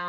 [0.00, 0.06] Hey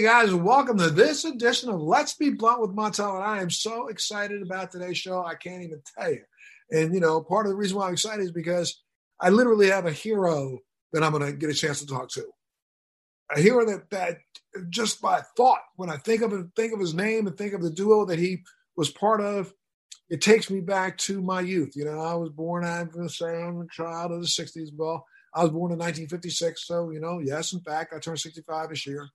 [0.00, 3.14] guys, welcome to this edition of Let's Be Blunt with Montel.
[3.14, 5.24] And I am so excited about today's show.
[5.24, 6.22] I can't even tell you.
[6.72, 8.82] And, you know, part of the reason why I'm excited is because
[9.20, 10.58] I literally have a hero
[10.92, 12.24] that I'm going to get a chance to talk to.
[13.36, 14.18] A hero that, that
[14.70, 17.62] just by thought, when I think of him, think of his name and think of
[17.62, 18.42] the duo that he
[18.76, 19.54] was part of,
[20.12, 21.74] it takes me back to my youth.
[21.74, 24.68] You know, I was born, I'm a child of the 60s.
[24.76, 26.66] Well, I was born in 1956.
[26.66, 29.08] So, you know, yes, in fact, I turned 65 this year.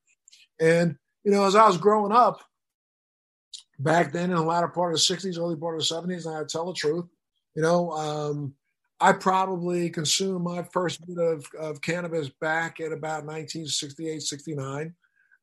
[0.59, 2.41] And, you know, as I was growing up
[3.77, 6.35] back then in the latter part of the 60s, early part of the 70s, and
[6.35, 7.05] I tell the truth,
[7.53, 8.55] you know, um,
[8.99, 14.95] I probably consumed my first bit of, of cannabis back at about 1968, 69.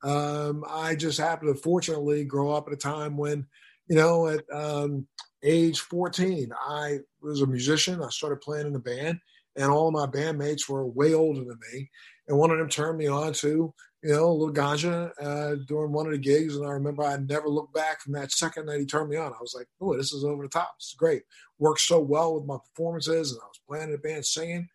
[0.02, 3.46] Um, I just happened to fortunately grow up at a time when,
[3.88, 5.06] you know, at um,
[5.42, 8.02] age 14, I was a musician.
[8.02, 9.18] I started playing in a band,
[9.56, 11.90] and all of my bandmates were way older than me.
[12.28, 15.90] And one of them turned me on to you know, a little ganja uh, during
[15.90, 16.56] one of the gigs.
[16.56, 19.32] And I remember I never looked back from that second that he turned me on.
[19.32, 20.74] I was like, oh, this is over the top.
[20.76, 21.22] It's great.
[21.58, 23.32] Worked so well with my performances.
[23.32, 24.68] And I was playing in the band singing.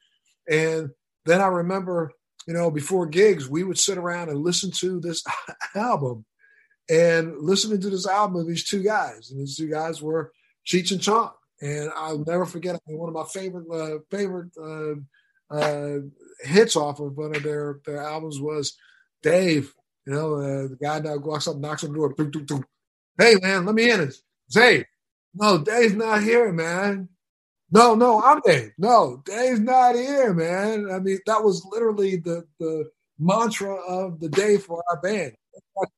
[0.50, 0.90] And
[1.26, 2.12] then I remember,
[2.48, 5.24] you know, before gigs, we would sit around and listen to this
[5.76, 6.26] album
[6.90, 9.32] and listening to this album of these two guys.
[9.32, 10.32] And these two guys were
[10.66, 11.32] Cheech and Chong.
[11.62, 16.00] And I'll never forget, one of my favorite, uh, favorite uh, uh,
[16.42, 18.78] hits off of one of their, their albums was
[19.22, 19.74] Dave,
[20.06, 22.64] you know, uh, the guy that walks up, knocks on the door, doo, doo, doo.
[23.18, 24.02] hey man, let me in.
[24.02, 24.86] It's Dave.
[25.36, 27.10] No, Dave's not here, man.
[27.72, 28.72] No, no, I'm Dave.
[28.78, 30.90] No, Dave's not here, man.
[30.90, 35.34] I mean, that was literally the the mantra of the day for our band.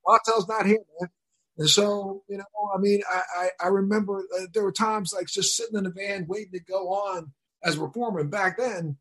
[0.08, 1.10] Montel's not here, man.
[1.58, 5.28] And so, you know, I mean, I I, I remember uh, there were times like
[5.28, 7.32] just sitting in the van waiting to go on
[7.64, 8.20] as a performer.
[8.20, 8.98] And back then,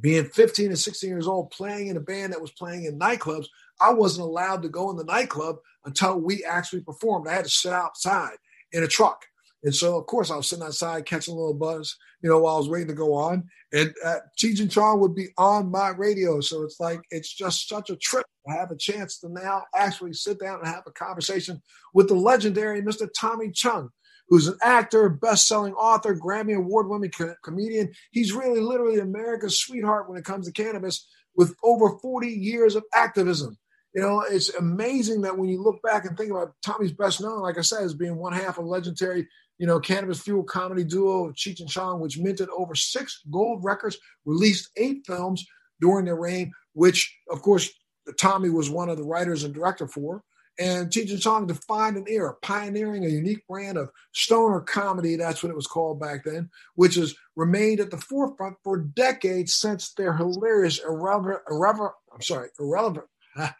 [0.00, 3.46] being 15 and 16 years old, playing in a band that was playing in nightclubs,
[3.80, 7.26] I wasn't allowed to go in the nightclub until we actually performed.
[7.26, 8.36] I had to sit outside
[8.72, 9.24] in a truck.
[9.62, 12.54] And so, of course, I was sitting outside catching a little buzz, you know, while
[12.54, 13.44] I was waiting to go on.
[13.72, 16.40] And uh, Cheech and Chong would be on my radio.
[16.40, 20.14] So it's like, it's just such a trip to have a chance to now actually
[20.14, 21.60] sit down and have a conversation
[21.92, 23.06] with the legendary Mr.
[23.18, 23.90] Tommy Chong,
[24.28, 27.92] who's an actor, best-selling author, Grammy award-winning co- comedian.
[28.12, 31.06] He's really literally America's sweetheart when it comes to cannabis
[31.36, 33.58] with over 40 years of activism.
[33.94, 37.40] You know, it's amazing that when you look back and think about Tommy's best known,
[37.40, 39.26] like I said, as being one half of legendary,
[39.60, 43.98] you know, cannabis fuel comedy duo Cheech and Chong, which minted over six gold records,
[44.24, 45.46] released eight films
[45.80, 47.70] during their reign, which, of course,
[48.18, 50.24] Tommy was one of the writers and director for
[50.60, 55.16] and Cheech and Chong defined an era, pioneering a unique brand of stoner comedy.
[55.16, 59.54] That's what it was called back then, which has remained at the forefront for decades
[59.54, 63.06] since their hilarious, irreverent, irreverent I'm sorry, irrelevant.
[63.36, 63.52] I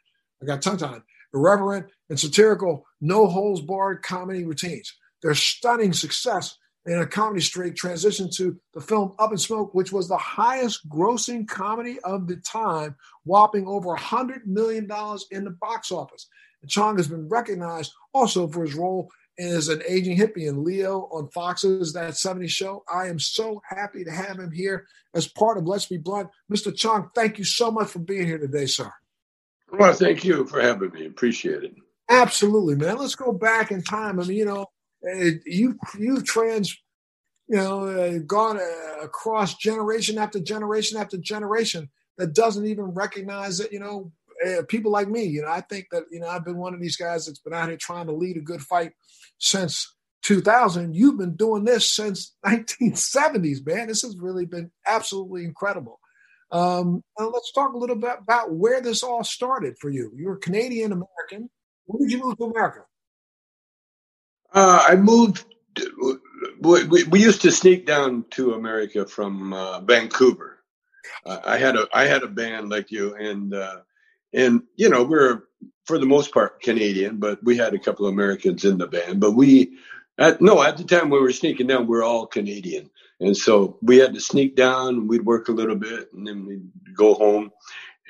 [0.45, 1.03] got tongue tied.
[1.33, 4.93] Irreverent and satirical, no holds barred comedy routines.
[5.23, 9.93] Their stunning success in a comedy streak transitioned to the film Up in Smoke, which
[9.93, 14.89] was the highest grossing comedy of the time, whopping over $100 million
[15.31, 16.27] in the box office.
[16.63, 21.09] And Chong has been recognized also for his role as an aging hippie in Leo
[21.13, 22.85] on Fox's That 70s Show.
[22.93, 26.29] I am so happy to have him here as part of Let's Be Blunt.
[26.53, 26.75] Mr.
[26.75, 28.91] Chong, thank you so much for being here today, sir.
[29.73, 31.07] Well, thank you for having me.
[31.07, 31.75] Appreciate it.
[32.09, 32.99] Absolutely, man.
[32.99, 34.19] Let's go back in time.
[34.19, 34.67] I mean, you know,
[35.09, 36.77] eh, you you've trans,
[37.49, 43.59] you know, uh, gone uh, across generation after generation after generation that doesn't even recognize
[43.59, 44.13] that you know
[44.47, 46.81] uh, people like me, you know, I think that, you know, I've been one of
[46.81, 48.93] these guys that's been out here trying to lead a good fight
[49.39, 50.95] since 2000.
[50.95, 53.89] You've been doing this since 1970s, man.
[53.89, 56.01] This has really been absolutely incredible.
[56.53, 60.11] Um, let's talk a little bit about where this all started for you.
[60.17, 61.49] You're Canadian American.
[61.87, 62.81] When did you move to America?
[64.53, 65.45] Uh, I moved.
[66.61, 70.59] We, we, used to sneak down to America from uh, Vancouver.
[71.25, 73.81] Uh, I had a I had a band like you, and uh,
[74.33, 75.45] and you know we're
[75.85, 79.21] for the most part Canadian, but we had a couple of Americans in the band.
[79.21, 79.79] But we,
[80.19, 82.91] at, no, at the time we were sneaking down, we are all Canadian,
[83.21, 85.07] and so we had to sneak down.
[85.07, 87.51] We'd work a little bit, and then we'd go home,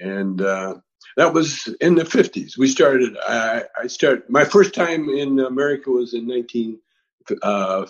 [0.01, 0.77] and uh,
[1.17, 2.57] that was in the fifties.
[2.57, 3.17] We started.
[3.27, 4.25] I, I started.
[4.29, 6.79] My first time in America was in nineteen
[7.43, 7.87] uh.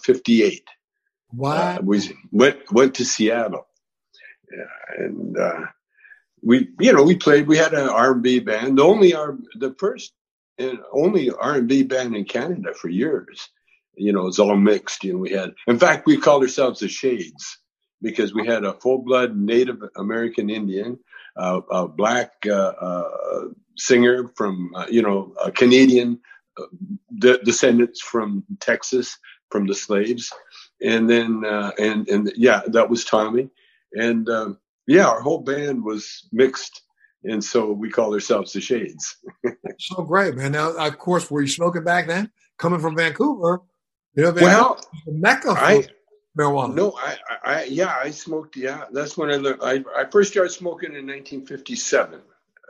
[1.32, 1.76] Wow.
[1.76, 2.00] Uh, we
[2.32, 3.66] went went to Seattle,
[4.50, 5.60] yeah, and uh,
[6.42, 10.12] we you know we played we had an r&b band the only our the first
[10.58, 13.48] and only r&b band in canada for years
[14.00, 15.04] you know, it's all mixed.
[15.04, 17.58] You know, we had, in fact, we called ourselves the Shades
[18.00, 20.98] because we had a full blood Native American Indian,
[21.36, 23.44] uh, a black uh, uh,
[23.76, 26.20] singer from, uh, you know, a Canadian
[26.58, 26.66] uh,
[27.18, 29.16] de- descendants from Texas,
[29.50, 30.32] from the slaves.
[30.82, 33.50] And then, uh, and, and yeah, that was Tommy.
[33.92, 36.82] And um, yeah, our whole band was mixed.
[37.24, 39.16] And so we call ourselves the Shades.
[39.78, 40.52] so great, man.
[40.52, 42.30] Now, of course, were you smoking back then?
[42.56, 43.62] Coming from Vancouver,
[44.14, 45.86] you know, well, mecca I,
[46.40, 46.74] marijuana.
[46.74, 48.56] No, I, I, yeah, I smoked.
[48.56, 49.60] Yeah, that's when I learned.
[49.62, 52.20] I, I first started smoking in 1957,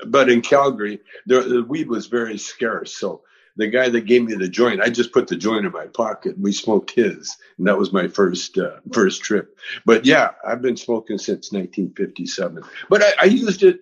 [0.07, 2.97] but in Calgary, the, the weed was very scarce.
[2.97, 3.23] So
[3.57, 6.39] the guy that gave me the joint, I just put the joint in my pocket.
[6.39, 9.59] We smoked his, and that was my first uh, first trip.
[9.85, 12.63] But yeah, I've been smoking since 1957.
[12.89, 13.81] But I, I used it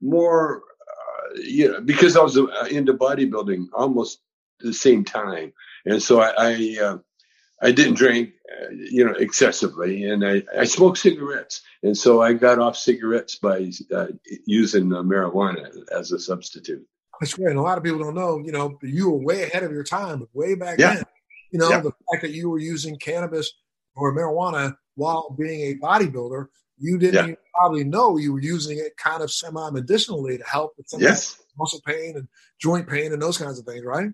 [0.00, 4.20] more, uh, you know, because I was uh, into bodybuilding almost
[4.60, 5.52] the same time,
[5.84, 6.98] and so I I, uh,
[7.60, 12.34] I didn't drink, uh, you know, excessively, and I I smoked cigarettes, and so I
[12.34, 14.06] got off cigarettes by uh,
[14.46, 16.86] using marijuana as a substitute.
[17.20, 17.50] That's great.
[17.50, 19.84] And a lot of people don't know, you know, you were way ahead of your
[19.84, 20.94] time, way back yeah.
[20.94, 21.04] then.
[21.50, 21.80] You know, yeah.
[21.80, 23.52] the fact that you were using cannabis
[23.96, 26.46] or marijuana while being a bodybuilder,
[26.76, 27.34] you didn't yeah.
[27.54, 31.38] probably know you were using it kind of semi medicinally to help with some yes.
[31.56, 32.28] muscle pain and
[32.60, 34.10] joint pain and those kinds of things, right?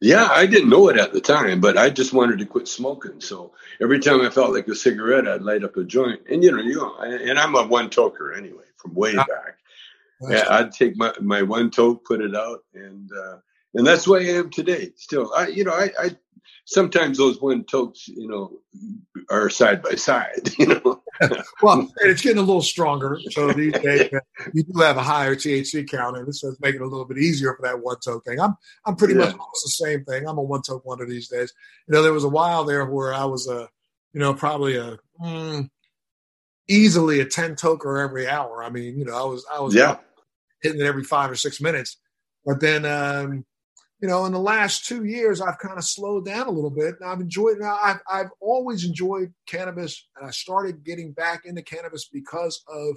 [0.00, 3.20] Yeah, I didn't know it at the time, but I just wanted to quit smoking.
[3.20, 6.20] So every time I felt like a cigarette, I'd light up a joint.
[6.30, 9.58] And you know, you know, and I'm a one toker anyway from way back.
[10.20, 13.36] Yeah, I'd take my, my one toke, put it out, and uh,
[13.76, 14.90] and that's why I am today.
[14.96, 16.10] Still, I you know I, I
[16.64, 18.58] sometimes those one tokes you know
[19.30, 20.50] are side by side.
[20.58, 21.02] You know,
[21.62, 23.18] well, it's getting a little stronger.
[23.30, 24.10] So these days
[24.52, 27.18] you do have a higher THC count, and this is making it a little bit
[27.18, 28.40] easier for that one toke thing.
[28.40, 29.20] I'm I'm pretty yeah.
[29.20, 30.26] much almost the same thing.
[30.26, 31.52] I'm a one toke wonder these days.
[31.86, 33.68] You know, there was a while there where I was a
[34.12, 34.98] you know probably a.
[35.20, 35.70] Mm,
[36.68, 38.64] easily a 10 toker every hour.
[38.64, 39.98] I mean, you know, I was I was yeah
[40.62, 41.98] hitting it every five or six minutes.
[42.44, 43.44] But then, um,
[44.00, 46.96] you know, in the last two years, I've kind of slowed down a little bit.
[47.00, 47.58] And I've enjoyed.
[47.58, 52.96] Now, I've I've always enjoyed cannabis, and I started getting back into cannabis because of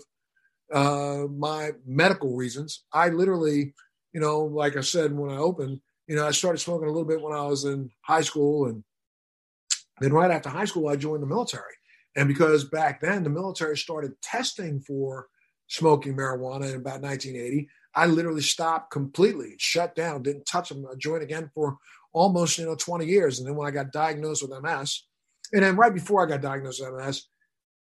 [0.73, 2.83] uh, my medical reasons.
[2.91, 3.73] I literally,
[4.13, 7.07] you know, like I said when I opened, you know, I started smoking a little
[7.07, 8.83] bit when I was in high school, and
[10.01, 11.63] then right after high school, I joined the military.
[12.15, 15.27] And because back then the military started testing for
[15.67, 17.69] smoking marijuana in about 1980.
[17.99, 21.75] I literally stopped completely, shut down, didn't touch a joint again for
[22.13, 23.39] almost you know 20 years.
[23.39, 25.03] And then when I got diagnosed with MS,
[25.51, 27.27] and then right before I got diagnosed with MS,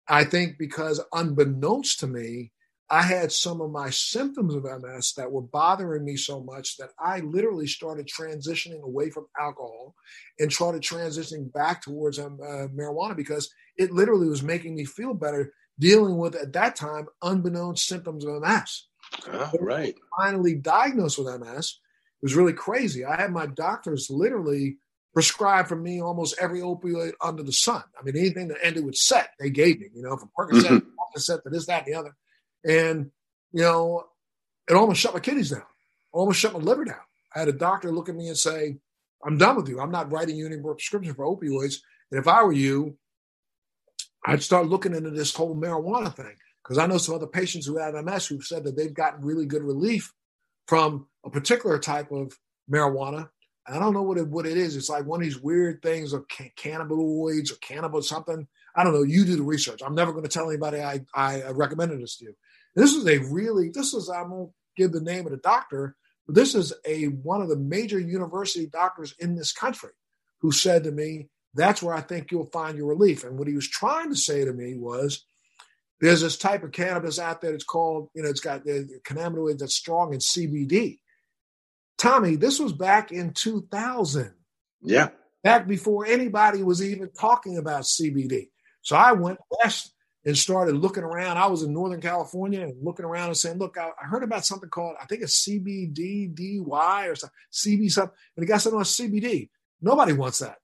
[0.07, 2.53] I think because unbeknownst to me,
[2.89, 6.91] I had some of my symptoms of MS that were bothering me so much that
[6.97, 9.95] I literally started transitioning away from alcohol
[10.39, 15.13] and started transitioning back towards um, uh, marijuana because it literally was making me feel
[15.13, 18.87] better dealing with at that time unbeknownst symptoms of MS.
[19.31, 19.95] Oh, right.
[20.17, 21.79] Finally diagnosed with MS.
[22.21, 23.05] It was really crazy.
[23.05, 24.77] I had my doctors literally
[25.13, 27.83] prescribe for me almost every opioid under the sun.
[27.99, 31.17] I mean, anything that ended with set, they gave me, you know, from Percocet, mm-hmm.
[31.17, 32.15] Percocet to this, that, and the other.
[32.65, 33.11] And,
[33.51, 34.05] you know,
[34.69, 35.63] it almost shut my kidneys down,
[36.11, 36.99] almost shut my liver down.
[37.33, 38.77] I had a doctor look at me and say,
[39.25, 39.79] I'm done with you.
[39.79, 41.77] I'm not writing you any more prescription for opioids.
[42.11, 42.97] And if I were you,
[44.25, 46.35] I'd start looking into this whole marijuana thing
[46.65, 49.45] because I know some other patients who have MS who've said that they've gotten really
[49.45, 50.11] good relief
[50.67, 52.33] from a particular type of
[52.71, 53.29] marijuana.
[53.67, 54.75] And I don't know what it, what it is.
[54.75, 58.47] It's like one of these weird things of can- cannabinoids or cannabis something.
[58.75, 59.03] I don't know.
[59.03, 59.81] You do the research.
[59.85, 62.35] I'm never going to tell anybody I, I recommended this to you.
[62.75, 65.95] This is a really, this is, I won't give the name of the doctor,
[66.25, 69.91] but this is a one of the major university doctors in this country
[70.39, 73.23] who said to me, that's where I think you'll find your relief.
[73.23, 75.25] And what he was trying to say to me was,
[76.01, 77.53] there's this type of cannabis out there.
[77.53, 80.99] It's called, you know, it's got the cannabinoid that's strong in CBD.
[81.97, 84.33] Tommy, this was back in 2000.
[84.81, 85.09] Yeah.
[85.43, 88.49] Back before anybody was even talking about CBD.
[88.81, 89.93] So I went west
[90.25, 91.37] and started looking around.
[91.37, 94.45] I was in Northern California and looking around and saying, look, I, I heard about
[94.45, 98.15] something called, I think it's CBDDY or something, CB something.
[98.35, 99.49] And the guy said, no, it's CBD.
[99.81, 100.57] Nobody wants that.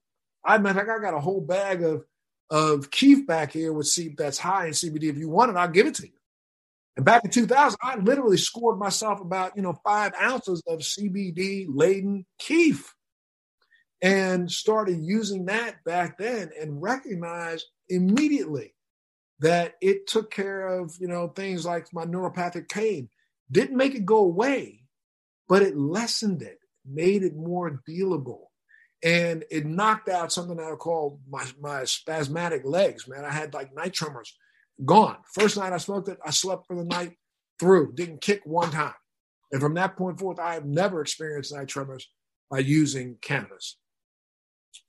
[0.44, 2.04] I mean, I got a whole bag of
[2.52, 5.04] of kief back here with C that's high in CBD.
[5.04, 6.12] If you want it, I'll give it to you.
[6.96, 11.64] And back in 2000, I literally scored myself about you know five ounces of CBD
[11.66, 12.94] laden kief,
[14.02, 18.74] and started using that back then, and recognized immediately
[19.40, 23.08] that it took care of you know things like my neuropathic pain.
[23.50, 24.82] Didn't make it go away,
[25.48, 28.48] but it lessened it, made it more dealable
[29.02, 33.24] and it knocked out something I call my, my spasmodic legs, man.
[33.24, 34.36] I had like night tremors
[34.84, 35.16] gone.
[35.34, 37.16] First night I smoked it, I slept for the night
[37.58, 38.94] through, didn't kick one time.
[39.50, 42.08] And from that point forth, I have never experienced night tremors
[42.50, 43.76] by using cannabis.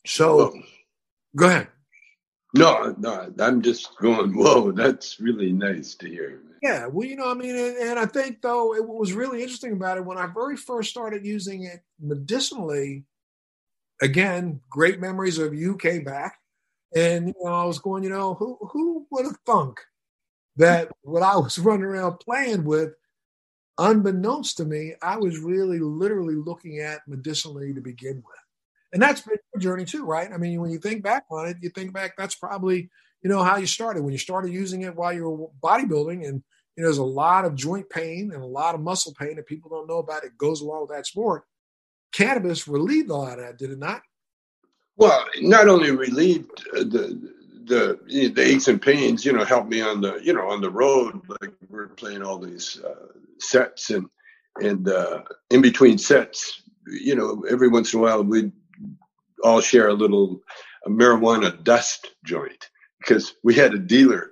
[0.05, 0.53] So oh.
[1.36, 1.67] go ahead.
[2.55, 6.39] No, no, I'm just going, whoa, that's really nice to hear.
[6.62, 9.74] Yeah, well, you know, I mean, and, and I think though it was really interesting
[9.74, 13.05] about it when I very first started using it medicinally
[14.03, 16.38] again, great memories of UK back.
[16.95, 19.79] And you know, I was going, you know, who who would have thunk
[20.57, 22.93] that what I was running around playing with,
[23.79, 28.38] unbeknownst to me, I was really literally looking at medicinally to begin with.
[28.91, 30.31] And that's been your journey too, right?
[30.31, 32.91] I mean, when you think back on it, you think back that's probably,
[33.24, 34.03] you know, how you started.
[34.03, 36.43] When you started using it while you were bodybuilding and
[36.75, 39.48] you know, there's a lot of joint pain and a lot of muscle pain that
[39.48, 40.24] people don't know about.
[40.24, 41.45] It goes along with that sport
[42.13, 44.01] cannabis relieved a lot of that, did it not?
[44.96, 47.34] Well, not only relieved uh, the
[47.65, 50.70] the the aches and pains, you know, helped me on the you know on the
[50.70, 51.20] road.
[51.27, 53.08] Like we are playing all these uh,
[53.39, 54.08] sets and
[54.58, 58.51] and uh, in between sets, you know, every once in a while we'd
[59.43, 60.41] all share a little
[60.86, 64.32] a marijuana dust joint because we had a dealer.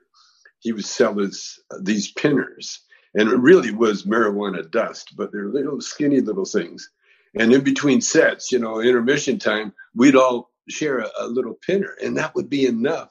[0.60, 2.82] He would sell us these pinners,
[3.16, 6.88] and it really was marijuana dust, but they're little skinny little things
[7.36, 11.96] and in between sets, you know, intermission time, we'd all share a, a little pinner,
[12.04, 13.10] and that would be enough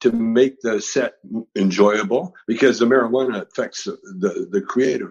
[0.00, 1.14] to make the set
[1.56, 5.10] enjoyable because the marijuana affects the, the creative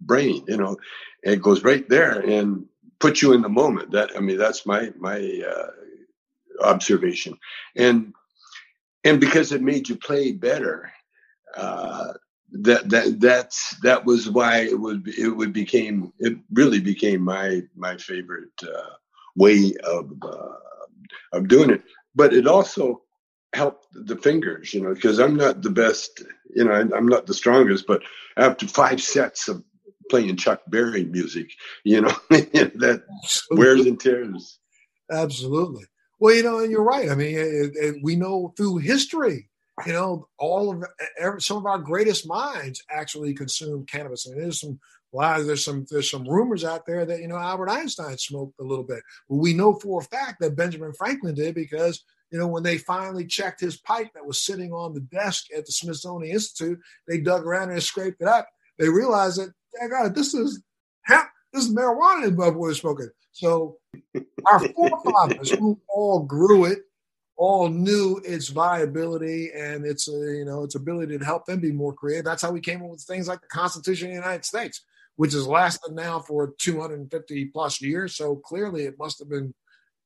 [0.00, 0.76] brain, you know,
[1.22, 2.66] it goes right there and
[2.98, 3.92] puts you in the moment.
[3.92, 5.70] That I mean, that's my my uh,
[6.64, 7.38] observation,
[7.76, 8.14] and
[9.04, 10.92] and because it made you play better,
[11.56, 12.14] uh,
[12.52, 17.62] that that that's that was why it would it would became it really became my
[17.76, 18.94] my favorite uh,
[19.36, 20.56] way of uh,
[21.32, 21.82] of doing it.
[22.14, 23.02] But it also
[23.52, 26.22] helped the fingers, you know, because I'm not the best,
[26.54, 28.02] you know, I'm not the strongest, but
[28.36, 29.64] after five sets of
[30.08, 31.50] playing Chuck Berry music,
[31.84, 33.02] you know, that
[33.50, 34.58] wears and tears.
[35.10, 35.84] Absolutely.
[36.18, 37.10] Well, you know, and you're right.
[37.10, 39.49] I mean, it, it, we know through history
[39.86, 44.26] you know, all of some of our greatest minds actually consume cannabis.
[44.26, 44.78] And there's some
[45.12, 48.64] well, there's some there's some rumors out there that you know Albert Einstein smoked a
[48.64, 49.02] little bit.
[49.28, 52.78] But we know for a fact that Benjamin Franklin did because you know when they
[52.78, 57.20] finally checked his pipe that was sitting on the desk at the Smithsonian Institute, they
[57.20, 58.48] dug around and scraped it up.
[58.78, 59.52] They realized that,
[59.90, 60.62] God, this is
[61.02, 63.10] hemp, this is marijuana above what smoking.
[63.32, 63.78] So
[64.46, 66.80] our forefathers who all grew it
[67.40, 71.72] all knew its viability and its uh, you know its ability to help them be
[71.72, 72.26] more creative.
[72.26, 74.84] That's how we came up with things like the Constitution of the United States,
[75.16, 78.14] which has lasted now for 250 plus years.
[78.14, 79.54] So clearly, it must have been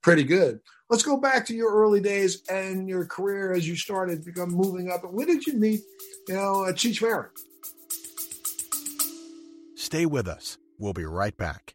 [0.01, 0.61] pretty good.
[0.89, 4.93] Let's go back to your early days and your career as you started become moving
[4.93, 5.03] up.
[5.03, 5.81] When did you meet,
[6.29, 7.31] you know, Cheech Marin?
[9.75, 10.57] Stay with us.
[10.79, 11.75] We'll be right back.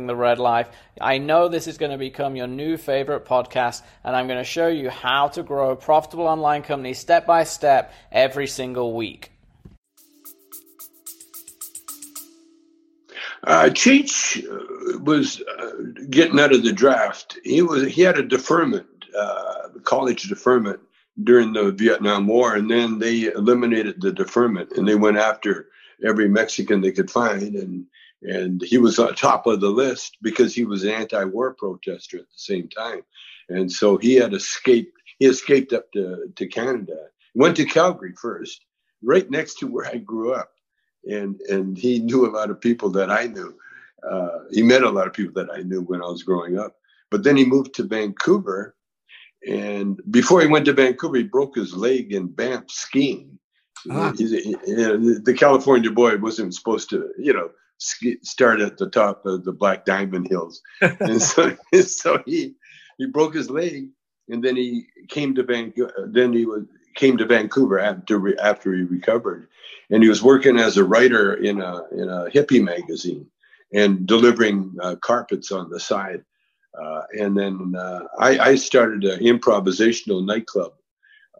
[0.07, 0.69] the Red Life.
[0.99, 4.43] I know this is going to become your new favorite podcast, and I'm going to
[4.43, 9.31] show you how to grow a profitable online company step by step every single week.
[13.43, 15.71] Uh, Cheech uh, was uh,
[16.09, 17.39] getting out of the draft.
[17.43, 18.85] He was he had a deferment,
[19.17, 20.79] uh, college deferment
[21.23, 25.69] during the Vietnam War, and then they eliminated the deferment and they went after
[26.03, 27.85] every Mexican they could find, and
[28.21, 32.23] and he was on top of the list because he was an anti-war protester at
[32.23, 33.01] the same time,
[33.49, 34.97] and so he had escaped.
[35.19, 37.07] He escaped up to to Canada.
[37.33, 38.65] Went to Calgary first,
[39.01, 40.51] right next to where I grew up
[41.05, 43.55] and and he knew a lot of people that I knew.
[44.09, 46.75] Uh, he met a lot of people that I knew when I was growing up.
[47.09, 48.75] But then he moved to Vancouver,
[49.47, 53.37] and before he went to Vancouver, he broke his leg in Banff skiing.
[53.89, 54.13] Ah.
[54.17, 57.49] He, he, the California boy wasn't supposed to, you know,
[57.81, 62.55] start at the top of the Black Diamond Hills, and so so he
[62.97, 63.89] he broke his leg,
[64.29, 66.09] and then he came to Vancouver.
[66.11, 69.47] Then he was came to Vancouver after after he recovered,
[69.89, 73.25] and he was working as a writer in a in a hippie magazine
[73.73, 76.23] and delivering uh, carpets on the side
[76.73, 80.71] Uh, and then uh, I, I, started an improvisational nightclub.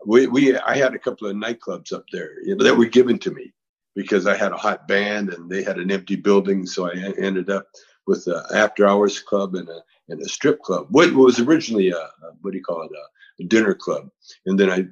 [0.05, 3.17] We, we, I had a couple of nightclubs up there you know, that were given
[3.19, 3.53] to me
[3.95, 6.65] because I had a hot band and they had an empty building.
[6.65, 7.67] So I ended up
[8.07, 10.87] with an after hours club and a, and a strip club.
[10.89, 14.09] What was originally a, a what do you call it, a, a, dinner club.
[14.45, 14.85] And then I,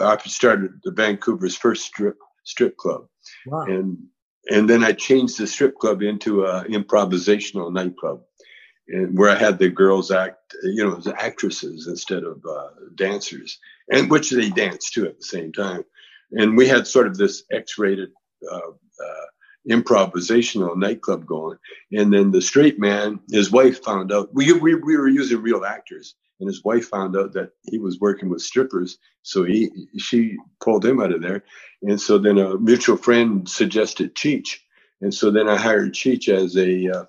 [0.00, 3.06] I started the Vancouver's first strip, strip club.
[3.46, 3.64] Wow.
[3.66, 3.98] And,
[4.50, 8.22] and then I changed the strip club into an improvisational nightclub
[8.88, 13.58] and where I had the girls act, you know, as actresses instead of uh, dancers,
[13.90, 15.84] and which they danced too at the same time.
[16.32, 18.10] And we had sort of this X-rated
[19.70, 21.58] improvisational nightclub going.
[21.92, 25.64] And then the straight man, his wife found out we, we we were using real
[25.64, 30.36] actors, and his wife found out that he was working with strippers, so he she
[30.62, 31.44] pulled him out of there.
[31.82, 34.58] And so then a mutual friend suggested Cheech,
[35.00, 37.06] and so then I hired Cheech as a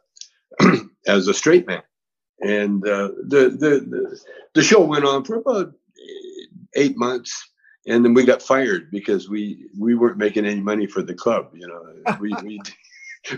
[0.61, 0.75] uh,
[1.07, 1.83] as a straight man.
[2.41, 4.19] And uh, the, the, the
[4.53, 5.73] the show went on for about
[6.75, 7.49] eight months,
[7.87, 11.51] and then we got fired because we we weren't making any money for the club.
[11.53, 12.59] You know, we we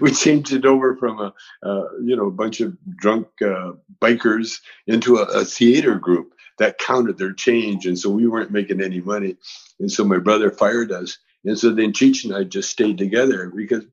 [0.02, 4.60] we changed it over from a uh, you know a bunch of drunk uh, bikers
[4.88, 9.02] into a, a, theater group that counted their change, and so we weren't making any
[9.02, 9.36] money,
[9.80, 13.52] and so my brother fired us, and so then Cheech and I just stayed together
[13.56, 13.86] because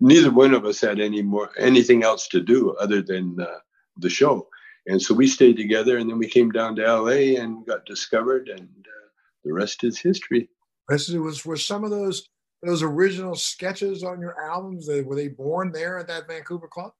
[0.00, 3.58] neither one of us had any more anything else to do other than uh,
[3.96, 4.48] the show.
[4.86, 7.36] And so we stayed together, and then we came down to L.A.
[7.36, 8.99] and got discovered, and uh,
[9.44, 10.48] the rest is history.
[10.88, 12.28] Was were some of those
[12.62, 14.88] those original sketches on your albums.
[14.88, 16.92] Were they born there at that Vancouver club?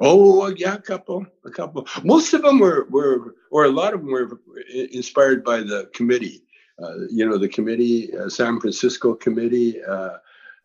[0.00, 1.86] Oh yeah, a couple, a couple.
[2.04, 4.40] Most of them were were, or a lot of them were
[4.74, 6.42] inspired by the committee.
[6.82, 9.82] Uh, you know, the committee, uh, San Francisco committee.
[9.82, 10.16] Uh,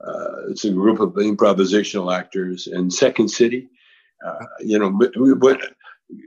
[0.06, 3.70] uh, it's a group of improvisational actors and Second City.
[4.26, 5.34] Uh, you know, we,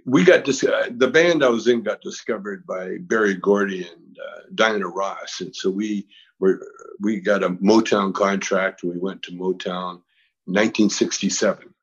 [0.05, 4.19] we got dis- uh, the band I was in got discovered by Berry Gordy and
[4.19, 6.07] uh, Diana Ross, and so we
[6.39, 6.61] were
[7.01, 8.83] we got a Motown contract.
[8.83, 10.03] We went to Motown,
[10.47, 11.75] 1967,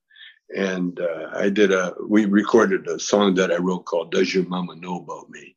[0.56, 4.46] and uh, I did a we recorded a song that I wrote called "Does Your
[4.46, 5.56] Mama Know About Me,"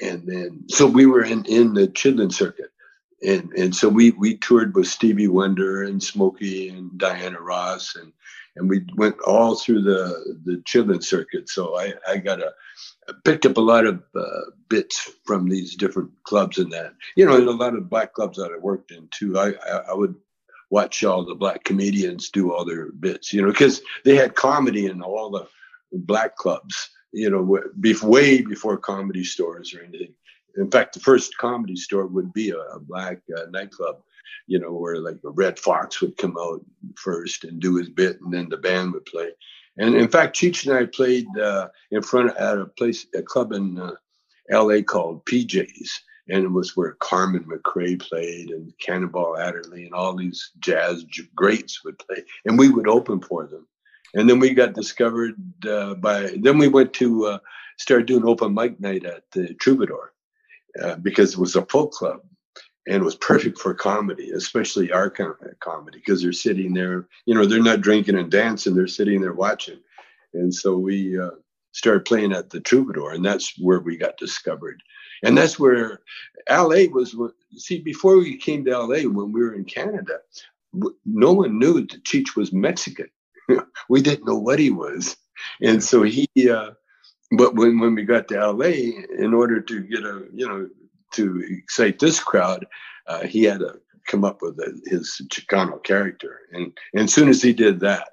[0.00, 2.70] and then so we were in in the Chitlin circuit
[3.22, 8.12] and and so we we toured with Stevie Wonder and Smokey and Diana Ross and
[8.56, 11.48] and we went all through the the Chitlin circuit.
[11.48, 12.52] So I I got a
[13.24, 17.36] picked up a lot of uh, bits from these different clubs and that you know
[17.36, 19.38] and a lot of black clubs that I worked in too.
[19.38, 20.14] I I, I would
[20.70, 24.86] watch all the black comedians do all their bits, you know, because they had comedy
[24.86, 25.46] in all the
[25.92, 27.42] black clubs, you know,
[28.02, 30.14] way before comedy stores or anything
[30.56, 34.02] in fact, the first comedy store would be a, a black uh, nightclub,
[34.46, 36.64] you know, where like a Redd Foxx would come out
[36.96, 39.30] first and do his bit, and then the band would play.
[39.78, 43.52] And in fact, Cheech and I played uh, in front at a place, a club
[43.52, 43.92] in uh,
[44.50, 44.82] L.A.
[44.82, 50.52] called PJ's, and it was where Carmen McRae played and Cannonball Adderley and all these
[50.60, 53.66] jazz greats would play, and we would open for them.
[54.14, 55.34] And then we got discovered
[55.68, 56.36] uh, by.
[56.38, 57.38] Then we went to uh,
[57.78, 60.13] start doing open mic night at the Troubadour
[60.82, 62.20] uh, because it was a folk club
[62.86, 67.08] and it was perfect for comedy, especially our kind of comedy, because they're sitting there,
[67.26, 69.78] you know, they're not drinking and dancing, they're sitting there watching.
[70.34, 71.30] And so we uh,
[71.72, 74.82] started playing at the Troubadour, and that's where we got discovered.
[75.22, 76.00] And that's where
[76.50, 77.16] LA was.
[77.56, 80.18] See, before we came to LA, when we were in Canada,
[81.06, 83.08] no one knew that Cheech was Mexican.
[83.88, 85.16] we didn't know what he was.
[85.62, 86.72] And so he, uh,
[87.36, 90.68] but when, when we got to LA, in order to get a, you know,
[91.12, 92.66] to excite this crowd,
[93.06, 96.40] uh, he had to come up with a, his Chicano character.
[96.52, 98.08] And, and as soon as he did that,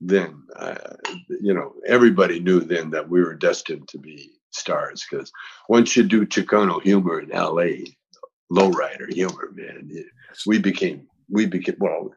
[0.00, 0.94] then, uh,
[1.28, 5.30] you know, everybody knew then that we were destined to be stars because
[5.68, 7.86] once you do Chicano humor in LA,
[8.52, 9.90] lowrider humor, man,
[10.46, 12.10] we became, we became, well,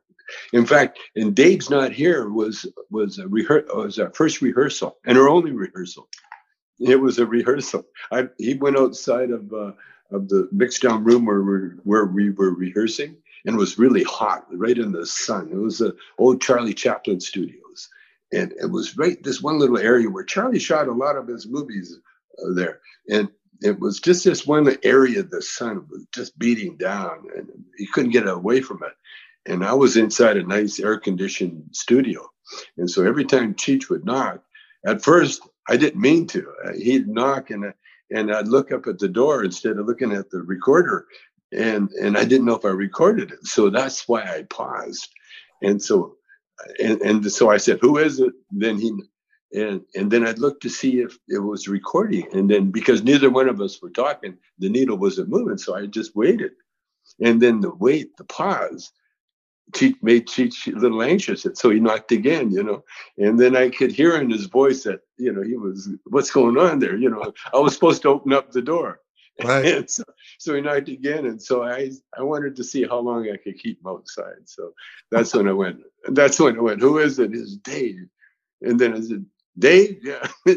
[0.53, 5.17] in fact, and Dave's not here was was a rehear- was our first rehearsal and
[5.17, 6.07] our only rehearsal.
[6.79, 7.85] It was a rehearsal.
[8.11, 9.71] I, he went outside of uh,
[10.11, 14.03] of the mixed down room where we where we were rehearsing, and it was really
[14.03, 15.49] hot, right in the sun.
[15.51, 17.89] It was the old Charlie Chaplin studios,
[18.31, 21.47] and it was right this one little area where Charlie shot a lot of his
[21.47, 21.97] movies
[22.39, 23.29] uh, there, and
[23.61, 28.11] it was just this one area the sun was just beating down, and he couldn't
[28.11, 28.93] get away from it.
[29.51, 32.29] And I was inside a nice air conditioned studio,
[32.77, 34.43] and so every time Cheech would knock,
[34.85, 36.51] at first I didn't mean to.
[36.65, 37.73] Uh, he'd knock and
[38.11, 41.05] and I'd look up at the door instead of looking at the recorder,
[41.53, 43.45] and and I didn't know if I recorded it.
[43.45, 45.07] So that's why I paused,
[45.61, 46.17] and so
[46.83, 48.91] and and so I said, "Who is it?" Then he
[49.53, 53.29] and and then I'd look to see if it was recording, and then because neither
[53.29, 56.51] one of us were talking, the needle wasn't moving, so I just waited,
[57.21, 58.91] and then the wait, the pause,
[59.71, 62.83] Cheech made Cheech a little anxious, so he knocked again, you know,
[63.17, 66.57] and then I could hear in his voice that you know he was, what's going
[66.57, 69.01] on there, you know, I was supposed to open up the door.
[69.43, 69.89] Right.
[69.89, 70.03] so,
[70.37, 73.59] so he knocked again, and so I I wanted to see how long I could
[73.59, 74.45] keep him outside.
[74.45, 74.73] So
[75.11, 75.81] that's when I went.
[76.09, 76.81] That's when I went.
[76.81, 77.33] Who is it?
[77.33, 78.07] Is Dave?
[78.61, 79.25] And then I said,
[79.57, 80.27] Dave, yeah,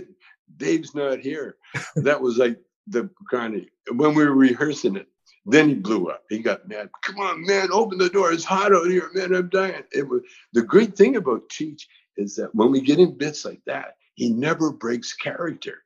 [0.57, 1.57] Dave's not here.
[1.97, 5.07] That was like the kind of when we were rehearsing it.
[5.45, 6.25] Then he blew up.
[6.29, 6.91] He got mad.
[7.03, 8.33] Come on, man, open the door.
[8.33, 9.35] It's hot out here, man.
[9.35, 9.83] I'm dying.
[9.93, 11.83] It was the great thing about Cheech
[12.17, 15.83] is that when we get in bits like that, he never breaks character.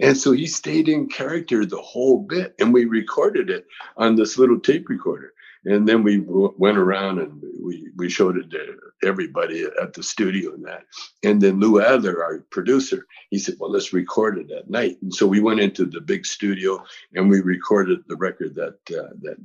[0.00, 4.38] And so he stayed in character the whole bit, and we recorded it on this
[4.38, 5.32] little tape recorder
[5.64, 10.02] and then we w- went around and we we showed it to everybody at the
[10.02, 10.84] studio and that.
[11.22, 14.98] And then lou adler our producer he said well let's record it at night.
[15.02, 16.82] And so we went into the big studio
[17.14, 19.36] and we recorded the record that uh, that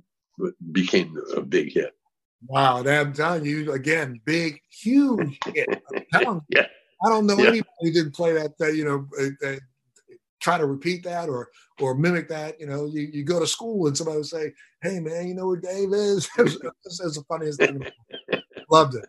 [0.71, 1.93] became a big hit.
[2.47, 5.82] Wow i'm telling you again big huge hit.
[6.49, 6.67] Yeah.
[7.06, 7.49] I don't know yeah.
[7.49, 9.08] anybody who didn't play that uh, you know
[9.45, 9.56] uh,
[10.41, 12.59] try to repeat that or or mimic that.
[12.59, 15.47] You know, you, you go to school and somebody would say, "Hey, man, you know
[15.47, 16.57] where Dave is?" That's
[16.97, 17.85] the funniest thing.
[18.69, 19.05] Loved it,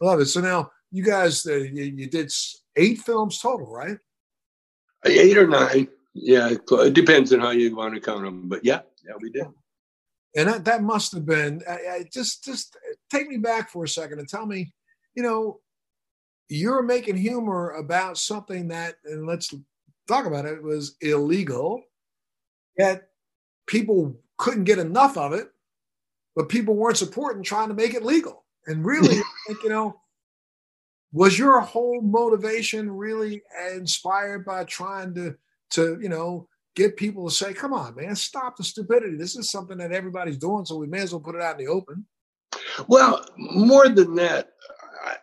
[0.00, 0.26] love it.
[0.26, 2.32] So now you guys, uh, you, you, did
[2.76, 3.98] eight films total, right?
[5.04, 5.88] Eight or nine.
[6.14, 9.46] Yeah, it depends on how you want to count them, but yeah, yeah, we did.
[10.34, 12.76] And that, that must have been I, I just just
[13.10, 14.72] take me back for a second and tell me,
[15.14, 15.60] you know,
[16.48, 19.52] you're making humor about something that, and let's
[20.06, 21.82] talk about it, was illegal.
[22.78, 23.08] Yet
[23.66, 25.48] people couldn't get enough of it,
[26.34, 28.44] but people weren't supporting trying to make it legal.
[28.66, 30.00] And really, think, you know,
[31.12, 33.42] was your whole motivation really
[33.74, 35.34] inspired by trying to
[35.70, 39.16] to you know get people to say, "Come on, man, stop the stupidity.
[39.16, 41.64] This is something that everybody's doing, so we may as well put it out in
[41.64, 42.04] the open."
[42.88, 44.52] Well, more than that,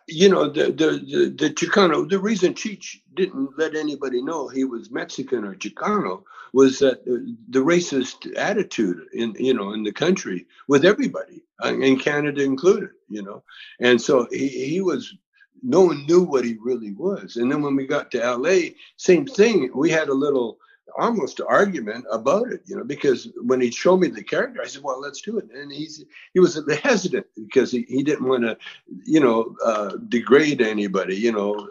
[0.06, 4.64] you know, the, the, the, the Chicano, the reason Cheech didn't let anybody know he
[4.64, 10.46] was Mexican or Chicano was that the racist attitude in, you know, in the country
[10.68, 13.42] with everybody, uh, in Canada included, you know.
[13.80, 15.14] And so he, he was,
[15.62, 17.36] no one knew what he really was.
[17.36, 19.70] And then when we got to LA, same thing.
[19.74, 20.58] We had a little,
[20.96, 24.82] almost argument about it, you know, because when he showed me the character, I said,
[24.82, 28.56] "Well, let's do it." And he's he was hesitant because he, he didn't want to,
[29.04, 31.68] you know, uh, degrade anybody, you know,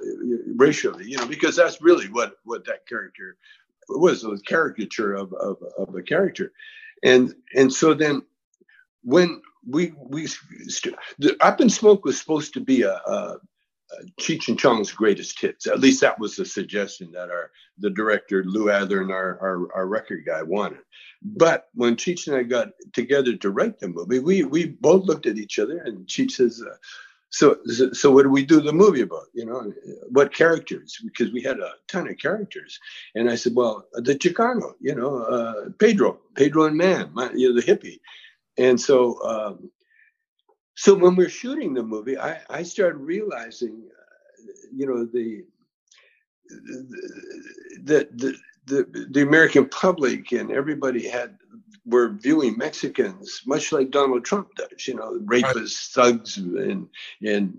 [0.55, 3.37] racially, you know, because that's really what what that character
[3.89, 6.51] was a caricature of of, of a character,
[7.03, 8.23] and and so then
[9.03, 10.27] when we we
[11.19, 13.37] the Up in Smoke was supposed to be a, a
[14.19, 15.67] Cheech and Chong's greatest hits.
[15.67, 19.73] At least that was the suggestion that our the director Lou Adler and our, our,
[19.73, 20.79] our record guy wanted.
[21.21, 25.25] But when Cheech and I got together to write the movie, we we both looked
[25.25, 26.75] at each other and Cheech says, uh,
[27.29, 27.57] "So
[27.93, 29.27] so what do we do the movie about?
[29.33, 29.73] You know,
[30.09, 30.99] what characters?
[31.03, 32.79] Because we had a ton of characters."
[33.15, 37.49] And I said, "Well, the Chicano, you know, uh, Pedro, Pedro and Man, my, you
[37.49, 37.99] know, the hippie."
[38.57, 39.71] And so um,
[40.75, 45.45] so when we're shooting the movie, I, I started realizing, uh, you know, the
[47.83, 51.37] the, the the the American public and everybody had
[51.85, 56.87] were viewing Mexicans much like Donald Trump does, you know, rapists, thugs, and
[57.21, 57.53] and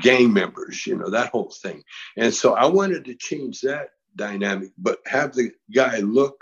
[0.00, 1.82] gang members, you know, that whole thing.
[2.16, 6.36] And so I wanted to change that dynamic, but have the guy look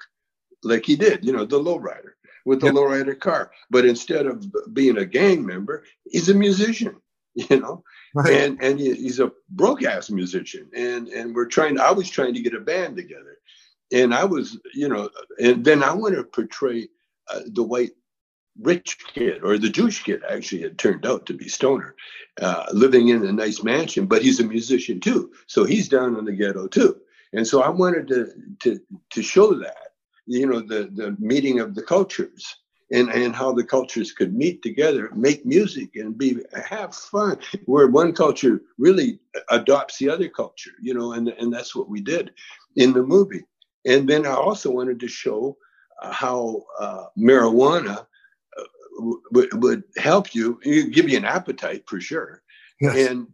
[0.63, 2.13] like he did, you know, the lowrider
[2.45, 2.75] with the yep.
[2.75, 3.51] lowrider car.
[3.71, 6.97] But instead of being a gang member, he's a musician,
[7.35, 8.33] you know, right.
[8.33, 10.71] and and he's a broke ass musician.
[10.75, 11.79] And and we're trying.
[11.79, 13.39] I was trying to get a band together,
[13.93, 16.89] and I was, you know, and then I want to portray
[17.29, 17.93] uh, the white
[18.61, 21.95] rich kid or the Jewish kid actually had turned out to be Stoner,
[22.41, 25.33] uh, living in a nice mansion, but he's a musician too.
[25.47, 26.97] So he's down in the ghetto too.
[27.33, 29.90] And so I wanted to to to show that
[30.31, 32.57] you know the the meeting of the cultures
[32.93, 36.39] and and how the cultures could meet together make music and be
[36.69, 39.19] have fun where one culture really
[39.51, 42.33] adopts the other culture you know and and that's what we did
[42.77, 43.45] in the movie
[43.87, 45.57] and then i also wanted to show
[46.03, 48.07] uh, how uh, marijuana
[48.59, 48.65] uh,
[49.33, 52.43] w- would help you give you an appetite for sure
[52.81, 53.09] yes.
[53.09, 53.27] and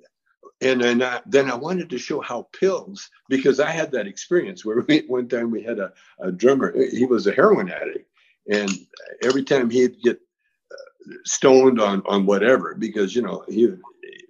[0.61, 4.65] and then I, then I wanted to show how pills because I had that experience
[4.65, 8.11] where we, one time we had a, a drummer he was a heroin addict
[8.51, 8.71] and
[9.23, 10.21] every time he'd get
[10.73, 13.75] uh, stoned on on whatever because you know he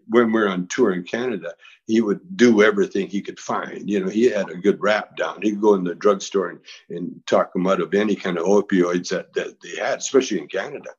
[0.09, 1.55] when we are on tour in Canada,
[1.87, 3.89] he would do everything he could find.
[3.89, 5.43] You know, he had a good rap down.
[5.43, 9.09] He'd go in the drugstore and, and talk them out of any kind of opioids
[9.11, 10.91] that, that they had, especially in Canada.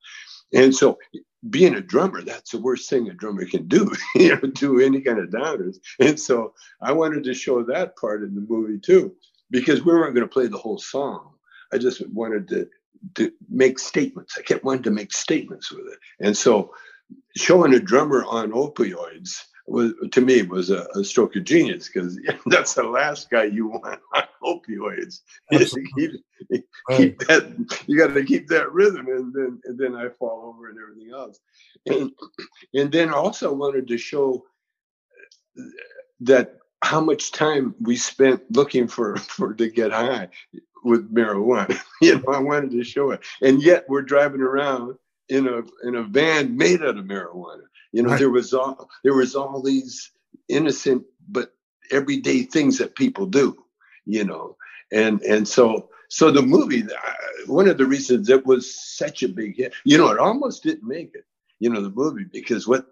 [0.53, 0.97] And so
[1.49, 5.01] being a drummer, that's the worst thing a drummer can do, you know, do any
[5.01, 5.77] kind of downers.
[5.99, 9.15] And so I wanted to show that part in the movie too,
[9.51, 11.33] because we weren't going to play the whole song.
[11.73, 12.67] I just wanted to,
[13.15, 14.37] to make statements.
[14.37, 15.99] I kept wanting to make statements with it.
[16.19, 16.73] And so
[17.35, 22.19] showing a drummer on opioids was to me was a, a stroke of genius because
[22.45, 25.21] that's the last guy you want on opioids.
[25.51, 30.53] keep, keep that you got to keep that rhythm, and then and then I fall
[30.53, 31.39] over and everything else.
[31.85, 32.11] And
[32.73, 34.45] and then also wanted to show
[36.21, 40.29] that how much time we spent looking for for to get high
[40.83, 41.77] with marijuana.
[42.01, 44.95] you know, I wanted to show it, and yet we're driving around
[45.29, 47.63] in a in a van made out of marijuana.
[47.97, 48.19] You know, right.
[48.19, 50.11] there was all there was all these
[50.49, 51.55] innocent but
[51.91, 53.57] everyday things that people do.
[54.05, 54.55] You know,
[54.91, 57.11] and and so so the movie, uh,
[57.47, 60.87] one of the reasons it was such a big hit, you know, it almost didn't
[60.87, 61.25] make it.
[61.57, 62.85] You know, the movie because what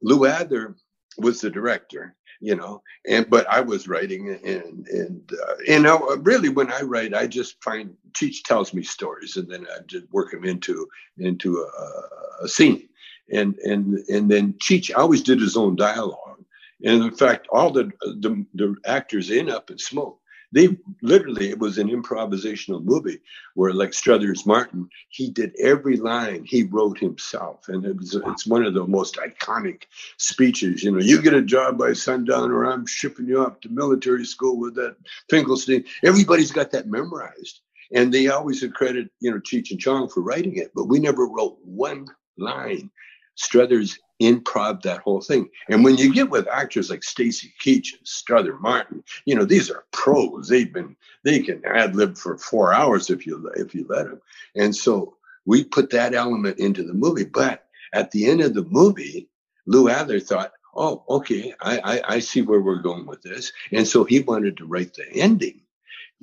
[0.00, 0.76] Lou Adler
[1.18, 6.18] was the director, you know, and but I was writing and and uh, you know
[6.22, 10.08] really when I write I just find Cheech tells me stories and then I just
[10.12, 10.86] work them into
[11.18, 12.88] into a, a scene
[13.30, 16.44] and and and then Cheech always did his own dialogue,
[16.84, 20.20] and in fact, all the the, the actors in Up in Smoke,
[20.52, 20.68] they
[21.02, 23.20] literally it was an improvisational movie
[23.54, 28.46] where like Strother Martin, he did every line he wrote himself, and it was it's
[28.46, 29.82] one of the most iconic
[30.18, 30.82] speeches.
[30.82, 34.24] You know, you get a job by sundown, or I'm shipping you off to military
[34.24, 34.96] school with that
[35.28, 35.84] Finkelstein.
[36.04, 37.60] Everybody's got that memorized.
[37.92, 41.26] And they always accredit, you know, Cheech and Chong for writing it, but we never
[41.26, 42.90] wrote one line.
[43.36, 45.48] Struthers improv that whole thing.
[45.68, 49.70] And when you get with actors like Stacy Keach and Strother Martin, you know, these
[49.70, 50.48] are pros.
[50.48, 54.20] They've been they can ad lib for four hours if you if you let them.
[54.54, 57.24] And so we put that element into the movie.
[57.24, 59.28] But at the end of the movie,
[59.66, 63.52] Lou Adler thought, oh, okay, I, I, I see where we're going with this.
[63.72, 65.62] And so he wanted to write the ending.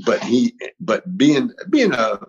[0.05, 2.19] But he but being being a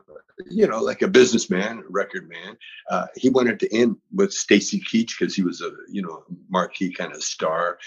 [0.51, 2.57] you know, like a businessman, a record man.
[2.91, 6.93] Uh, he wanted to end with Stacy Keach because he was a, you know, marquee
[6.93, 7.79] kind of star,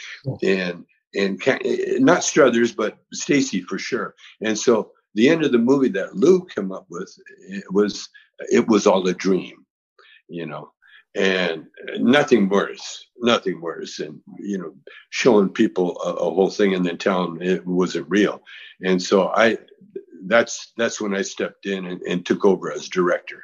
[0.43, 1.41] and and
[1.99, 4.15] not Struthers, but Stacy for sure.
[4.41, 7.13] And so the end of the movie that Lou came up with
[7.49, 8.09] it was
[8.51, 9.65] it was all a dream,
[10.27, 10.71] you know,
[11.15, 11.65] and
[11.97, 14.75] nothing worse, nothing worse than you know
[15.09, 18.41] showing people a, a whole thing and then telling them it wasn't real.
[18.83, 19.57] And so I
[20.25, 23.43] that's that's when I stepped in and, and took over as director.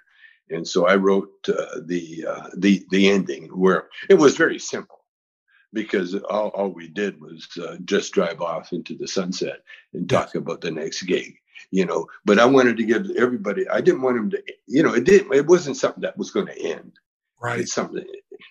[0.49, 5.03] And so I wrote uh, the uh, the the ending where it was very simple
[5.73, 10.35] because all, all we did was uh, just drive off into the sunset and talk
[10.35, 11.35] about the next gig
[11.71, 14.93] you know but i wanted to give everybody i didn't want them to you know
[14.93, 16.91] it didn't it wasn't something that was going to end
[17.43, 17.67] right.
[17.67, 18.05] Something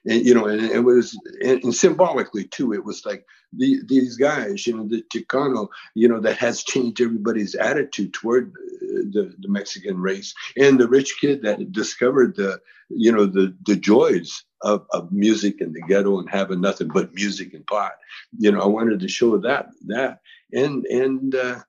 [0.06, 4.16] and, you know and it was and, and symbolically too it was like the, these
[4.16, 9.48] guys you know the chicano you know that has changed everybody's attitude toward the, the
[9.48, 14.86] mexican race and the rich kid that discovered the you know the the joys of,
[14.92, 17.92] of music in the ghetto and having nothing but music and pot.
[18.38, 20.20] You know i wanted to show that that
[20.52, 21.60] and and uh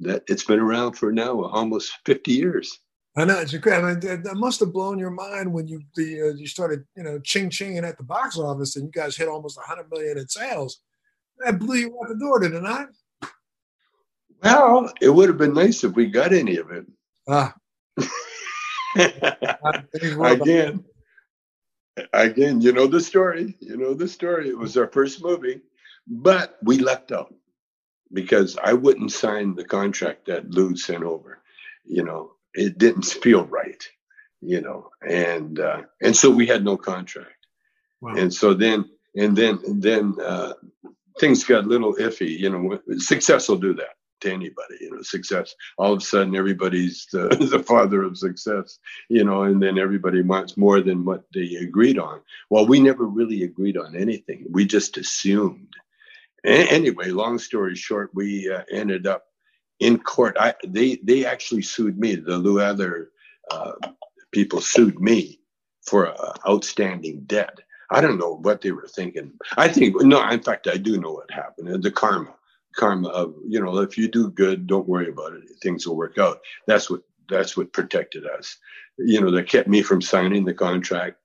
[0.00, 2.78] that it's been around for now almost 50 years
[3.20, 4.00] I know it's incredible.
[4.00, 7.50] that must have blown your mind when you the uh, you started you know ching
[7.50, 10.80] chinging at the box office and you guys hit almost 100 million in sales.
[11.38, 12.88] That blew you out the door, didn't it not?
[14.42, 16.86] Well, it would have been nice if we got any of it.
[17.28, 17.54] Ah.
[18.96, 20.84] again,
[22.14, 23.56] again, you know the story.
[23.60, 24.48] You know the story.
[24.48, 25.60] It was our first movie,
[26.06, 27.34] but we left out
[28.12, 31.42] because I wouldn't sign the contract that Lou sent over.
[31.84, 33.82] You know, it didn't feel right,
[34.40, 37.46] you know, and uh, and so we had no contract,
[38.00, 38.14] wow.
[38.14, 38.84] and so then
[39.16, 40.52] and then and then uh,
[41.18, 42.80] things got a little iffy, you know.
[42.98, 45.02] Success will do that to anybody, you know.
[45.02, 49.78] Success, all of a sudden, everybody's the, the father of success, you know, and then
[49.78, 52.20] everybody wants more than what they agreed on.
[52.48, 54.46] Well, we never really agreed on anything.
[54.50, 55.74] We just assumed.
[56.44, 59.24] anyway, long story short, we uh, ended up
[59.80, 60.36] in court.
[60.38, 62.14] I they they actually sued me.
[62.14, 63.10] The Lou Adler
[63.50, 63.72] uh,
[64.32, 65.40] people sued me
[65.82, 67.58] for uh, outstanding debt.
[67.90, 69.32] I don't know what they were thinking.
[69.56, 70.26] I think no.
[70.28, 71.82] In fact, I do know what happened.
[71.82, 72.34] The karma,
[72.76, 75.42] karma of you know, if you do good, don't worry about it.
[75.62, 76.40] Things will work out.
[76.66, 78.56] That's what that's what protected us.
[78.98, 81.16] You know, that kept me from signing the contract.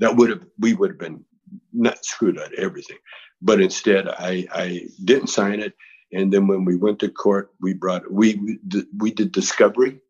[0.00, 1.24] That would have we would have been
[1.72, 2.98] not screwed out everything,
[3.40, 5.74] but instead I, I didn't sign it.
[6.12, 8.58] And then when we went to court, we brought we
[8.98, 10.00] we, did discovery,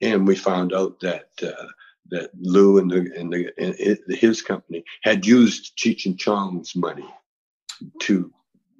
[0.00, 1.66] and we found out that uh,
[2.10, 3.74] that Lou and the and the and
[4.08, 7.08] his company had used Cheech and Chong's money
[8.02, 8.32] to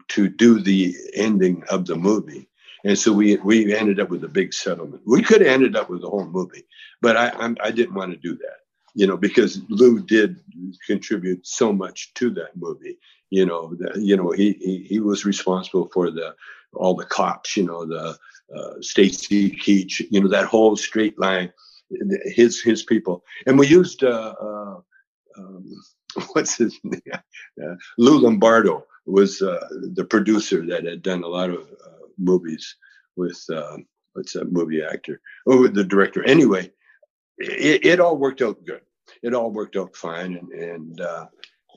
[0.09, 2.49] to do the ending of the movie.
[2.85, 5.03] And so we we ended up with a big settlement.
[5.07, 6.65] We could have ended up with the whole movie,
[7.01, 8.59] but I I'm, I did not want to do that,
[8.95, 10.41] you know, because Lou did
[10.87, 12.99] contribute so much to that movie.
[13.33, 16.35] You know, the, you know he, he he was responsible for the
[16.75, 17.57] all the cops.
[17.57, 18.19] You know, the
[18.55, 20.07] uh, Stacy Keach.
[20.11, 21.51] You know that whole straight line.
[22.27, 24.77] His his people, and we used uh, uh,
[25.39, 25.65] um,
[26.33, 27.01] what's his name?
[27.11, 32.77] Uh, Lou Lombardo was uh, the producer that had done a lot of uh, movies
[33.17, 33.79] with uh,
[34.13, 35.23] what's that movie actor?
[35.47, 36.23] Oh, the director.
[36.25, 36.71] Anyway,
[37.39, 38.83] it, it, all worked out good.
[39.23, 41.01] It all worked out fine, and and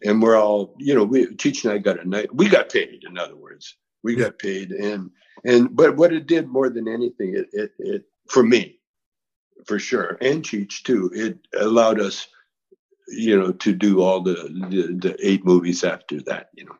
[0.03, 2.33] and we're all you know we Cheech and I got a night.
[2.33, 3.03] We got paid.
[3.07, 5.09] In other words, we got paid, and
[5.43, 8.79] and but what it did more than anything, it it, it for me,
[9.65, 11.11] for sure, and Cheech too.
[11.13, 12.27] It allowed us
[13.07, 14.33] you know, to do all the,
[14.69, 16.75] the, the eight movies after that, you know.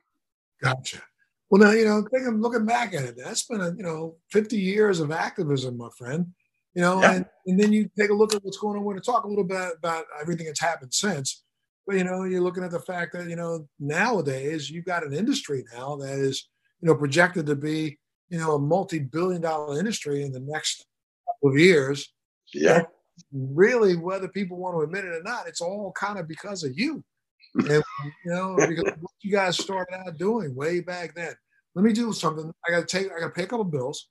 [0.62, 1.02] Gotcha.
[1.50, 4.58] Well, now you know, thinking looking back at it, that's been a you know 50
[4.58, 6.28] years of activism, my friend.
[6.74, 7.14] You know, yeah.
[7.14, 8.84] and, and then you take a look at what's going on.
[8.84, 11.45] We're going to talk a little bit about everything that's happened since.
[11.86, 15.14] But you know, you're looking at the fact that you know nowadays you've got an
[15.14, 16.48] industry now that is
[16.82, 17.98] you know projected to be
[18.30, 20.86] you know a multi-billion-dollar industry in the next
[21.28, 22.12] couple of years.
[22.54, 22.84] Yeah.
[23.32, 26.78] really, whether people want to admit it or not, it's all kind of because of
[26.78, 27.04] you
[27.56, 27.84] and
[28.26, 31.34] you know, because what you guys started out doing way back then.
[31.74, 32.52] Let me do something.
[32.68, 34.08] I gotta take I gotta pay a couple bills.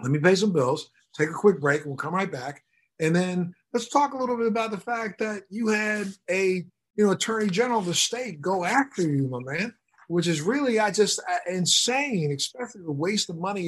[0.00, 2.62] Let me pay some bills, take a quick break, we'll come right back.
[3.00, 6.64] And then let's talk a little bit about the fact that you had a
[6.96, 9.74] you know attorney general of the state go after you, my man,
[10.08, 13.62] which is really I just uh, insane, especially the waste of money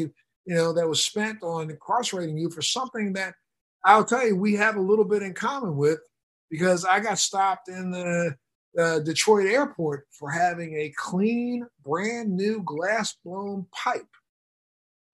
[0.47, 3.35] you know that was spent on incarcerating you for something that
[3.85, 6.01] I'll tell you we have a little bit in common with
[6.51, 8.37] because I got stopped in the
[8.79, 14.07] uh, Detroit airport for having a clean, brand new glass blown pipe.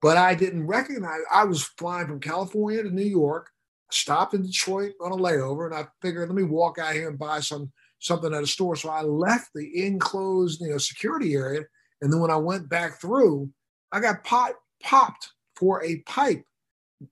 [0.03, 3.51] But I didn't recognize, I was flying from California to New York,
[3.90, 7.18] stopped in Detroit on a layover, and I figured, let me walk out here and
[7.18, 8.77] buy some something at a store.
[8.77, 11.62] So I left the enclosed, you know, security area.
[12.03, 13.51] And then when I went back through,
[13.90, 16.44] I got pot, popped for a pipe.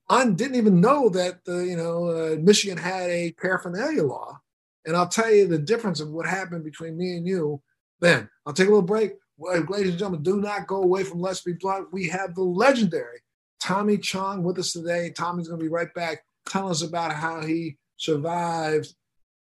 [0.09, 4.39] I didn't even know that, uh, you know, uh, Michigan had a paraphernalia law
[4.85, 7.61] and I'll tell you the difference of what happened between me and you.
[7.99, 9.13] Then I'll take a little break.
[9.37, 11.91] Ladies and gentlemen, do not go away from Let's Be Blunt.
[11.91, 13.19] We have the legendary
[13.59, 15.11] Tommy Chong with us today.
[15.11, 18.93] Tommy's going to be right back telling us about how he survived,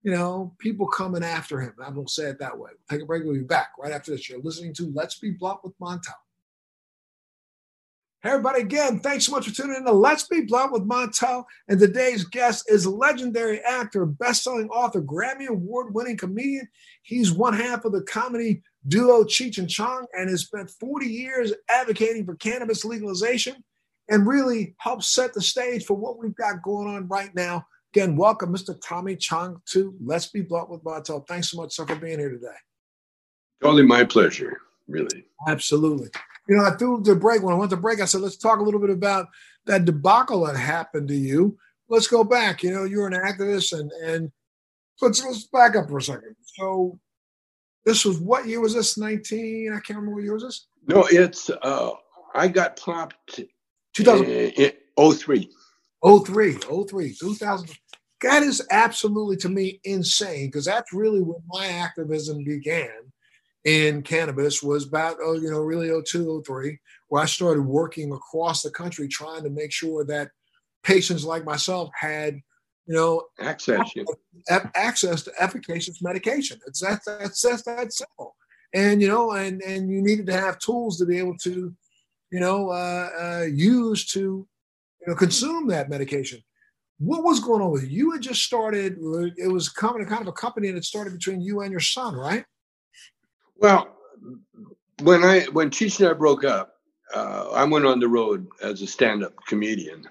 [0.03, 1.73] you know, people coming after him.
[1.83, 2.71] I won't say it that way.
[2.71, 3.23] We'll take a break.
[3.23, 4.29] We'll be back right after this.
[4.29, 6.13] You're listening to Let's Be Blunt with Montel.
[8.21, 11.43] Hey, everybody, again, thanks so much for tuning in to Let's Be Blunt with Montel.
[11.67, 16.69] And today's guest is legendary actor, best-selling author, Grammy Award-winning comedian.
[17.01, 21.53] He's one half of the comedy duo Cheech and Chong and has spent 40 years
[21.69, 23.61] advocating for cannabis legalization
[24.09, 27.65] and really help set the stage for what we've got going on right now.
[27.93, 28.75] Again, welcome, Mr.
[28.83, 31.27] Tommy Chong, to Let's Be Blunt with Montel.
[31.27, 32.47] Thanks so much, sir, for being here today.
[33.61, 35.25] Totally my pleasure, really.
[35.47, 36.09] Absolutely
[36.47, 37.41] you know, I threw the break.
[37.41, 39.27] When I went to break, I said, let's talk a little bit about
[39.65, 41.57] that debacle that happened to you.
[41.89, 42.63] Let's go back.
[42.63, 44.31] You know, you're an activist, and and
[45.01, 46.35] let's let's back up for a second.
[46.41, 46.99] So,
[47.85, 48.97] this was what year was this?
[48.97, 49.71] 19?
[49.71, 50.67] I can't remember what year was this.
[50.87, 51.91] No, it's uh,
[52.33, 53.39] I got popped.
[53.93, 54.25] 2000.
[54.25, 55.49] Eh, eh, 03.
[56.03, 57.69] 03, 03, 2000.
[58.21, 63.11] That is absolutely to me insane because that's really when my activism began
[63.65, 66.79] in cannabis was about, oh, you know, really 02, 03,
[67.09, 70.29] where I started working across the country trying to make sure that
[70.83, 72.35] patients like myself had,
[72.85, 73.79] you know, access,
[74.75, 76.59] access to efficacious medication.
[76.67, 78.35] It's that, that's, that's that simple.
[78.73, 81.73] And, you know, and, and you needed to have tools to be able to,
[82.33, 86.41] you know, uh, uh, use to, you know, consume that medication.
[86.97, 87.89] What was going on with you?
[87.89, 88.97] You had just started,
[89.37, 92.43] it was coming kind of a company that started between you and your son, right?
[93.57, 93.95] Well,
[95.03, 96.73] when I when Cheech and I broke up,
[97.13, 100.09] uh, I went on the road as a stand-up comedian,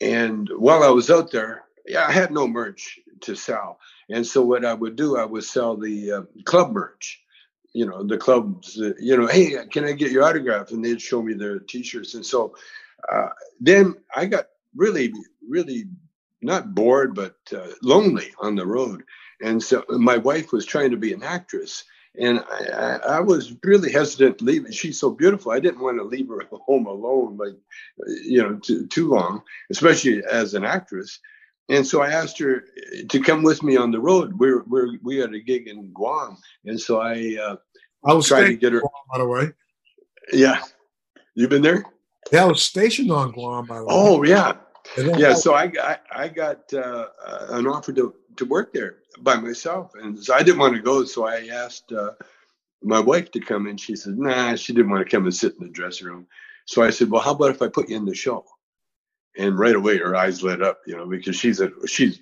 [0.00, 3.78] and while I was out there, yeah, I had no merch to sell,
[4.10, 7.20] and so what I would do, I would sell the uh, club merch.
[7.74, 8.80] You know, the clubs.
[8.80, 10.70] Uh, you know, hey, can I get your autograph?
[10.70, 12.54] And they'd show me their T-shirts, and so
[13.10, 13.28] uh,
[13.60, 14.46] then I got
[14.76, 15.12] really,
[15.48, 15.86] really
[16.42, 19.02] not bored, but uh, lonely on the road.
[19.40, 21.84] And so my wife was trying to be an actress.
[22.18, 24.66] And I, I, was really hesitant to leave.
[24.70, 25.50] She's so beautiful.
[25.50, 27.56] I didn't want to leave her home alone, like,
[28.24, 31.20] you know, too long, especially as an actress.
[31.68, 32.64] And so I asked her
[33.08, 34.38] to come with me on the road.
[34.38, 37.56] We're, we're we had a gig in Guam, and so I uh,
[38.04, 38.80] I was trying to get her.
[38.80, 39.52] Guam, by the way,
[40.32, 40.62] yeah,
[41.34, 41.84] you've been there.
[42.32, 43.66] Yeah, I was stationed on Guam.
[43.66, 43.90] By the way.
[43.90, 44.54] Oh yeah,
[44.96, 45.34] yeah.
[45.34, 47.06] So I got I got uh,
[47.50, 51.04] an offer to to work there by myself, and so I didn't want to go.
[51.04, 52.12] So I asked uh,
[52.82, 53.76] my wife to come in.
[53.76, 56.26] She said, "Nah, she didn't want to come and sit in the dressing room."
[56.66, 58.44] So I said, "Well, how about if I put you in the show?"
[59.38, 62.20] And right away, her eyes lit up, you know, because she's a she's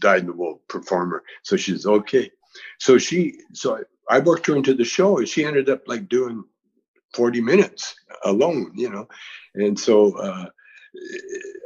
[0.00, 2.30] dyed in the wool performer, so she's okay.
[2.78, 6.44] So she, so I, worked her into the show, and she ended up like doing
[7.14, 7.94] 40 minutes
[8.24, 9.08] alone, you know.
[9.54, 10.46] And so, uh,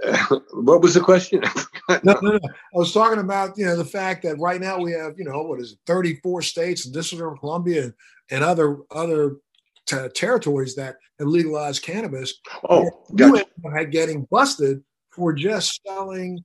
[0.53, 1.43] what was the question?
[1.89, 2.41] no, no, no.
[2.45, 5.43] I was talking about, you know, the fact that right now we have, you know,
[5.43, 7.93] what is it, 34 states and District of Columbia
[8.31, 9.37] and other other
[9.87, 12.35] t- territories that have legalized cannabis.
[12.69, 13.45] Oh, gotcha.
[13.75, 16.45] had getting busted for just selling,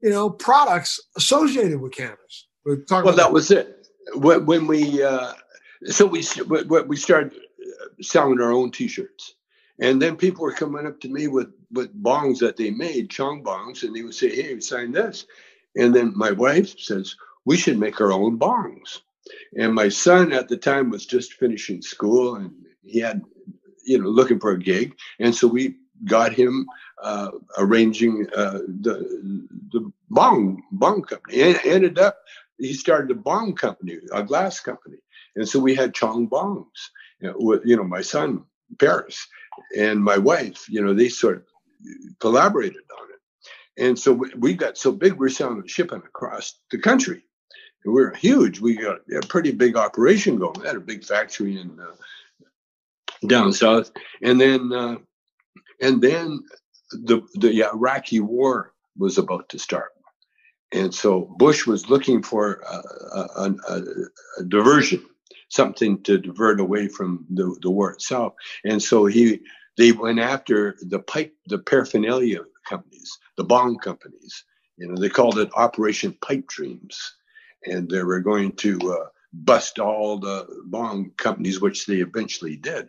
[0.00, 2.46] you know, products associated with cannabis.
[2.64, 3.88] well, that was it.
[4.14, 5.32] When we, uh,
[5.86, 6.24] so we,
[6.86, 7.32] we started
[8.00, 9.34] selling our own T-shirts.
[9.78, 13.42] And then people were coming up to me with, with bongs that they made, chong
[13.42, 15.26] bongs, and they would say, Hey, sign this.
[15.76, 17.14] And then my wife says,
[17.44, 19.00] We should make our own bongs.
[19.58, 22.52] And my son at the time was just finishing school and
[22.82, 23.22] he had,
[23.84, 24.96] you know, looking for a gig.
[25.18, 26.66] And so we got him
[27.02, 31.42] uh, arranging uh, the, the bong, bong company.
[31.42, 32.18] And ended up,
[32.58, 34.98] he started a bong company, a glass company.
[35.34, 38.44] And so we had Chong Bongs you know, with, you know, my son,
[38.78, 39.26] Paris,
[39.76, 41.42] and my wife, you know, they sort of
[42.20, 43.84] collaborated on it.
[43.86, 47.25] And so we, got so big, we're selling shipping across the country.
[47.84, 48.60] We are huge.
[48.60, 50.60] We got a pretty big operation going.
[50.60, 54.96] We had a big factory in uh, down south, and then uh,
[55.80, 56.44] and then
[56.90, 59.90] the the Iraqi war was about to start,
[60.72, 65.04] and so Bush was looking for a, a, a, diversion
[65.48, 68.34] something to divert away from the, the war itself.
[68.64, 69.40] And so he
[69.76, 74.44] they went after the pipe, the paraphernalia companies, the bong companies.
[74.78, 77.14] You know, they called it Operation Pipe Dreams,
[77.66, 82.88] and they were going to uh, bust all the bong companies, which they eventually did.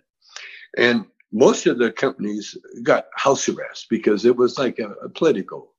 [0.78, 5.74] And most of the companies got house arrest because it was like a, a, political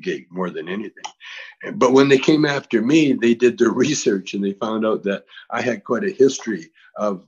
[0.00, 1.04] gig more than anything.
[1.74, 5.24] But when they came after me, they did their research and they found out that
[5.50, 7.26] I had quite a history of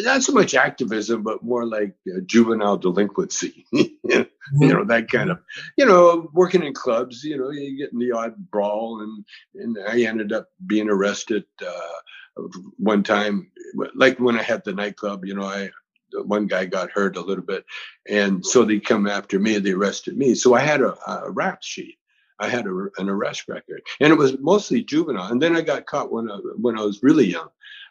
[0.00, 3.66] not so much activism, but more like uh, juvenile delinquency.
[3.72, 4.26] you
[4.60, 5.40] know that kind of,
[5.76, 7.24] you know, working in clubs.
[7.24, 11.44] You know, you get in the odd brawl, and and I ended up being arrested
[11.66, 12.42] uh,
[12.78, 13.50] one time.
[13.94, 15.70] Like when I had the nightclub, you know, I
[16.12, 17.64] one guy got hurt a little bit,
[18.08, 19.56] and so they come after me.
[19.56, 20.34] And they arrested me.
[20.36, 21.98] So I had a, a rap sheet.
[22.38, 25.30] I had a, an arrest record, and it was mostly juvenile.
[25.30, 27.48] And then I got caught when I, when I was really young,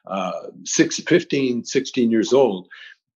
[0.08, 2.68] uh, six, 15, 16 years old.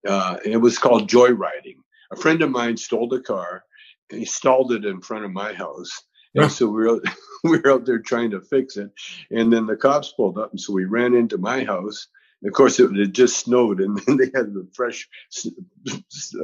[0.07, 1.77] Uh, it was called joyriding.
[2.11, 3.63] A friend of mine stole the car.
[4.09, 5.91] And he stalled it in front of my house.
[6.33, 6.43] Yeah.
[6.43, 7.01] And so we were,
[7.43, 8.89] we were out there trying to fix it.
[9.29, 10.51] And then the cops pulled up.
[10.51, 12.07] And so we ran into my house
[12.45, 15.07] of course, it had just snowed, and then they had the fresh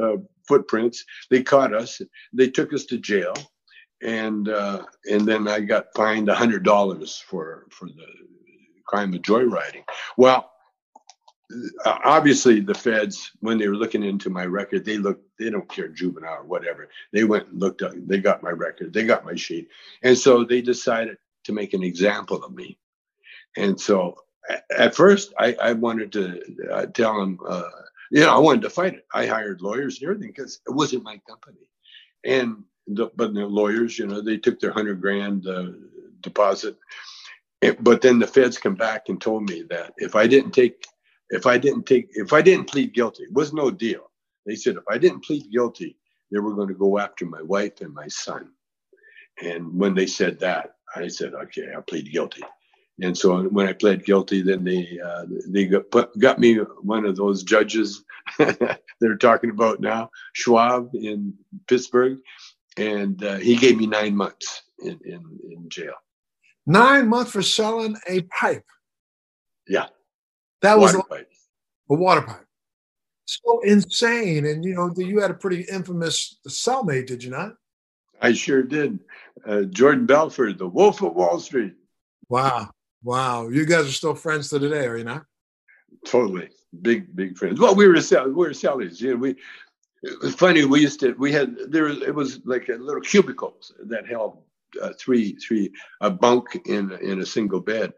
[0.02, 0.18] uh,
[0.48, 1.06] footprints.
[1.30, 2.02] They caught us.
[2.34, 3.34] They took us to jail,
[4.06, 8.08] and uh, and then I got fined a hundred dollars for for the
[8.86, 9.84] crime of joyriding.
[10.16, 10.52] Well,
[11.84, 15.68] uh, obviously, the feds, when they were looking into my record, they look they don't
[15.68, 16.88] care juvenile or whatever.
[17.12, 17.82] They went and looked.
[17.82, 18.94] Up, they got my record.
[18.94, 19.70] They got my sheet,
[20.04, 22.78] and so they decided to make an example of me.
[23.58, 24.18] And so
[24.76, 26.42] at first I, I wanted to
[26.72, 27.40] uh, tell them.
[27.48, 27.70] uh,
[28.12, 29.06] you know, I wanted to fight it.
[29.14, 31.68] I hired lawyers and everything because it wasn't my company.
[32.24, 35.72] And but the lawyers, you know, they took their hundred grand uh,
[36.22, 36.78] deposit.
[37.62, 40.86] And, but then the feds come back and told me that if I didn't take,
[41.30, 44.12] if I didn't take, if I didn't plead guilty, it was no deal.
[44.46, 45.98] They said if I didn't plead guilty,
[46.32, 48.52] they were going to go after my wife and my son.
[49.42, 52.44] And when they said that, I said, okay, I'll plead guilty.
[53.02, 57.06] And so when I pled guilty, then they uh, they got put, got me one
[57.06, 58.06] of those judges
[59.00, 61.34] they're talking about now, Schwab in
[61.68, 62.20] Pittsburgh,
[62.78, 65.94] and uh, he gave me nine months in, in, in jail.
[66.66, 68.66] Nine months for selling a pipe.
[69.68, 69.88] Yeah,
[70.62, 71.30] that water was pipe.
[71.90, 72.46] a water pipe.
[73.26, 77.54] So insane, and you know you had a pretty infamous cellmate, did you not?
[78.22, 79.00] I sure did.
[79.46, 81.74] Uh, Jordan Belfort, the Wolf of Wall Street.
[82.30, 82.70] Wow.
[83.06, 85.26] Wow, you guys are still friends to today, are you not?
[86.08, 86.50] Totally,
[86.82, 87.60] big big friends.
[87.60, 89.00] Well, we were we were sellers.
[89.00, 89.36] You know, we
[90.06, 90.66] it was funny.
[90.66, 91.88] We used to we had there.
[91.88, 94.38] It was like a little cubicles that held
[94.82, 97.94] uh, three three a bunk in in a single bed,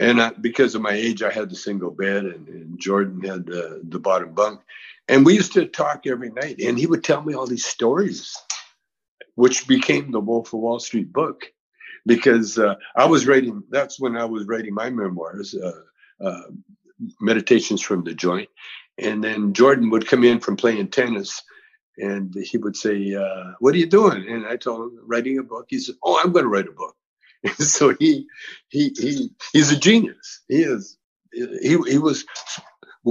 [0.00, 3.46] and I, because of my age, I had the single bed, and, and Jordan had
[3.46, 4.60] the the bottom bunk,
[5.08, 6.60] and we used to talk every night.
[6.60, 8.36] And he would tell me all these stories,
[9.36, 11.44] which became the Wolf of Wall Street book
[12.06, 13.62] because uh, I was writing.
[13.70, 16.42] That's when I was writing my memoirs, uh, uh,
[17.20, 18.48] meditations from the joint,
[18.98, 21.42] and then Jordan would come in from playing tennis,
[21.98, 25.42] and he would say, uh, "What are you doing?" And I told him, "Writing a
[25.42, 26.96] book." He said, "Oh, I'm going to write a book."
[27.44, 28.26] And so he
[28.68, 30.42] he he he's a genius.
[30.48, 30.98] He is.
[31.32, 32.24] He he was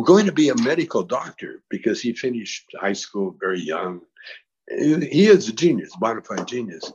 [0.04, 4.02] going to be a medical doctor because he finished high school very young.
[4.68, 6.92] He is a genius, bona fide genius.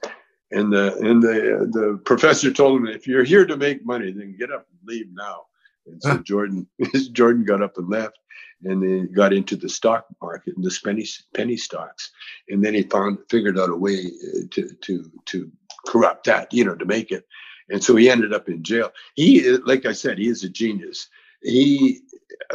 [0.51, 4.36] And the and the the professor told him, if you're here to make money, then
[4.36, 5.45] get up and leave now.
[5.91, 6.66] And so Jordan
[7.12, 8.18] Jordan got up and left,
[8.64, 12.11] and then got into the stock market and the penny penny stocks,
[12.49, 15.51] and then he found figured out a way uh, to to to
[15.86, 17.26] corrupt that, you know, to make it.
[17.68, 18.91] And so he ended up in jail.
[19.14, 21.09] He, like I said, he is a genius.
[21.43, 22.01] He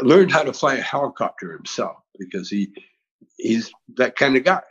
[0.02, 2.74] learned how to fly a helicopter himself because he
[3.38, 4.62] he's that kind of guy.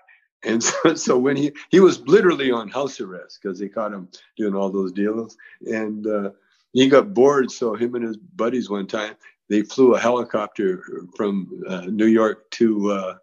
[0.44, 4.08] And so, so when he he was literally on house arrest because they caught him
[4.36, 5.36] doing all those deals,
[5.66, 6.30] and uh,
[6.74, 7.50] he got bored.
[7.50, 9.16] So him and his buddies one time
[9.48, 13.14] they flew a helicopter from uh, New York to uh,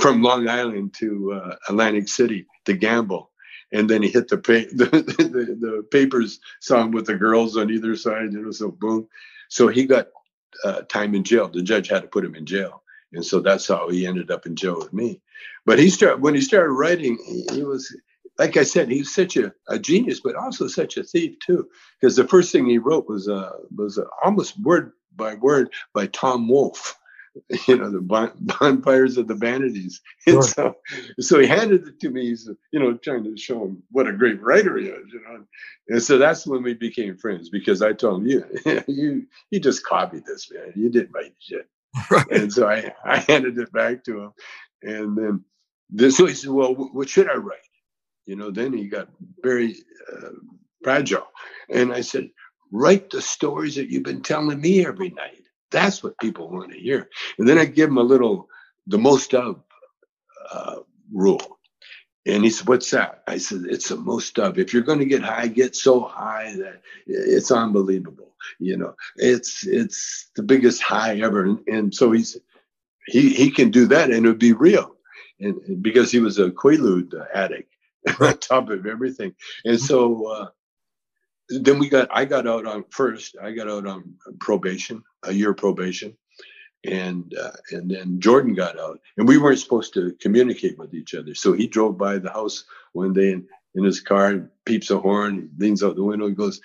[0.00, 3.30] from Long Island to uh, Atlantic City to gamble.
[3.72, 4.86] And then he hit the, pa- the,
[5.18, 9.08] the, the papers saw him with the girls on either side, you know, so boom.
[9.48, 10.08] So he got
[10.64, 11.48] uh, time in jail.
[11.48, 12.82] The judge had to put him in jail.
[13.12, 15.20] And so that's how he ended up in jail with me.
[15.66, 17.94] But he started when he started writing, he, he was
[18.38, 21.68] like I said, he's such a, a genius, but also such a thief too.
[22.00, 26.06] Because the first thing he wrote was uh, was uh, almost word by word by
[26.06, 26.96] Tom Wolfe.
[27.66, 28.00] You know, the
[28.60, 30.00] bonfires of the vanities.
[30.28, 30.76] And so,
[31.18, 32.28] so he handed it to me.
[32.28, 35.12] He's, you know, trying to show him what a great writer he is.
[35.12, 35.44] You know,
[35.88, 38.44] and so that's when we became friends because I told him, you,
[38.86, 40.74] you, you just copied this, man.
[40.76, 41.68] You didn't write shit.
[42.08, 42.30] Right.
[42.30, 44.32] And so I, I handed it back to him.
[44.82, 45.44] And then
[45.90, 47.58] this, so he said, well, what should I write?
[48.26, 49.08] You know, then he got
[49.42, 49.76] very
[50.12, 50.30] uh,
[50.82, 51.26] fragile.
[51.68, 52.30] And I said,
[52.70, 55.42] write the stories that you've been telling me every night.
[55.70, 57.08] That's what people want to hear.
[57.38, 58.48] And then I give him a little,
[58.86, 59.62] the most of
[60.50, 60.76] uh,
[61.12, 61.58] rule.
[62.26, 63.22] And he said, What's that?
[63.26, 64.58] I said, It's the most of.
[64.58, 68.34] If you're going to get high, get so high that it's unbelievable.
[68.58, 71.44] You know, it's it's the biggest high ever.
[71.44, 72.38] And, and so he's
[73.06, 74.94] he he can do that and it would be real.
[75.40, 77.73] And, because he was a Quaalude addict
[78.20, 79.34] on top of everything.
[79.64, 80.46] And so uh,
[81.48, 83.36] then we got I got out on first.
[83.42, 86.16] I got out on probation, a year probation,
[86.84, 91.14] and uh, and then Jordan got out, and we weren't supposed to communicate with each
[91.14, 91.34] other.
[91.34, 94.98] So he drove by the house one day in, in his car and peeps a
[94.98, 96.60] horn, leans out the window, and goes,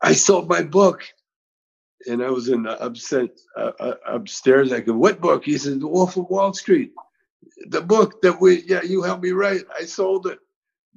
[0.00, 1.04] "I sold my book."
[2.06, 3.28] And I was in the upset,
[3.58, 4.72] uh, uh, upstairs.
[4.72, 6.92] I go, "What book?" He said, "The Wolf of Wall Street."
[7.68, 9.62] The book that we, yeah, you helped me write.
[9.78, 10.38] I sold it.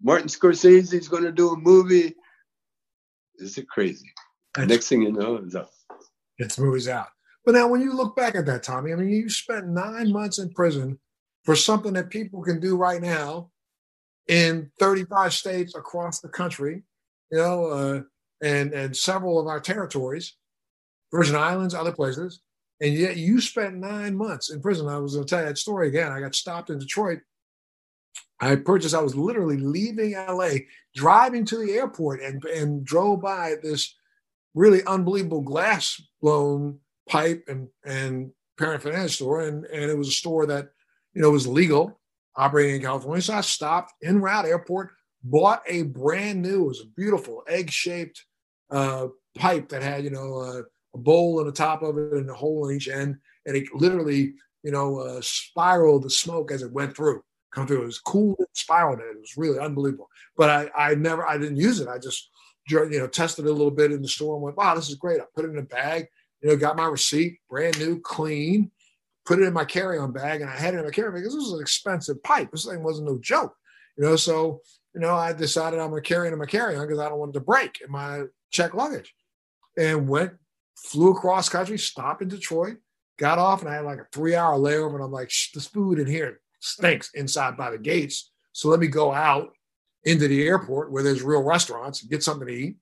[0.02, 2.16] Martin Scorsese's going to do a movie
[3.38, 4.12] is it crazy?
[4.56, 5.56] That's, Next thing you know, it's.
[6.40, 7.08] It's movies out.
[7.46, 10.40] But now, when you look back at that, Tommy, I mean, you spent nine months
[10.40, 11.00] in prison
[11.44, 13.52] for something that people can do right now
[14.28, 16.84] in 35 states across the country,
[17.32, 18.02] you know, uh,
[18.42, 20.36] and and several of our territories,
[21.12, 22.42] Virgin Islands, other places,
[22.82, 24.88] and yet you spent nine months in prison.
[24.88, 26.12] I was going to tell you that story again.
[26.12, 27.20] I got stopped in Detroit
[28.44, 30.50] I purchased, I was literally leaving LA,
[30.96, 33.96] driving to the airport, and, and drove by this
[34.54, 39.44] really unbelievable glass blown pipe and, and paraphernalia store.
[39.44, 40.70] And, and it was a store that,
[41.14, 42.00] you know, was legal
[42.36, 43.22] operating in California.
[43.22, 44.92] So I stopped in route airport,
[45.24, 48.26] bought a brand new, it was a beautiful egg shaped
[48.70, 49.08] uh,
[49.38, 50.62] pipe that had, you know, uh,
[50.94, 53.18] a bowl on the top of it and a hole in each end.
[53.46, 54.34] And it literally,
[54.64, 57.24] you know, uh, spiraled the smoke as it went through
[57.54, 57.84] come through.
[57.84, 59.02] It was cool spiral it.
[59.02, 60.10] It was really unbelievable.
[60.36, 61.88] But I, I never, I didn't use it.
[61.88, 62.30] I just,
[62.68, 64.96] you know, tested it a little bit in the store and went, wow, this is
[64.96, 65.20] great.
[65.20, 66.08] I put it in a bag,
[66.42, 68.72] you know, got my receipt, brand new, clean,
[69.26, 71.44] put it in my carry-on bag, and I had it in my carry-on because this
[71.44, 72.52] was an expensive pipe.
[72.52, 73.56] This thing wasn't no joke,
[73.98, 74.16] you know.
[74.16, 74.62] So,
[74.94, 77.32] you know, I decided I'm gonna carry it in my carry-on because I don't want
[77.32, 79.14] it to break in my check luggage,
[79.78, 80.34] and went,
[80.76, 82.78] flew across country, stopped in Detroit,
[83.18, 86.08] got off, and I had like a three-hour layover, and I'm like, this food in
[86.08, 88.32] here stinks inside by the gates.
[88.52, 89.54] So let me go out
[90.04, 92.78] into the airport where there's real restaurants and get something to eat.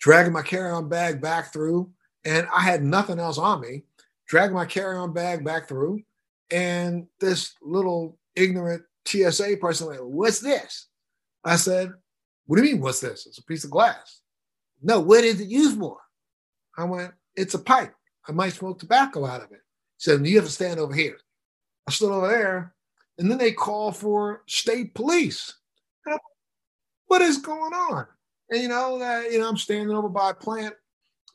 [0.00, 1.90] dragging my carry-on bag back through,
[2.26, 3.84] and I had nothing else on me.
[4.28, 6.00] Dragging my carry-on bag back through,
[6.50, 10.88] and this little ignorant TSA person like, "What's this?"
[11.42, 11.92] I said,
[12.46, 12.82] "What do you mean?
[12.82, 13.26] What's this?
[13.26, 14.20] It's a piece of glass."
[14.82, 15.98] No, what is it used for?
[16.76, 17.94] I went, "It's a pipe.
[18.26, 19.62] I might smoke tobacco out of it."
[19.98, 21.18] He said, "You have to stand over here."
[21.86, 22.74] I stood over there,
[23.18, 25.54] and then they call for state police.
[27.06, 28.06] What is going on?
[28.50, 30.74] And you know that you know I'm standing over by a plant,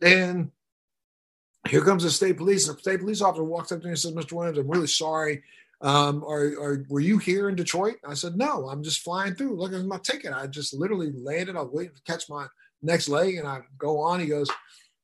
[0.01, 0.51] and
[1.67, 2.67] here comes the state police.
[2.67, 4.33] The state police officer walks up to me and says, "Mr.
[4.33, 5.43] Williams, I'm really sorry.
[5.81, 9.57] Um, are, are were you here in Detroit?" I said, "No, I'm just flying through.
[9.57, 10.33] Look at my ticket.
[10.33, 11.55] I just literally landed.
[11.55, 12.47] I was waiting to catch my
[12.81, 14.49] next leg, and I go on." He goes,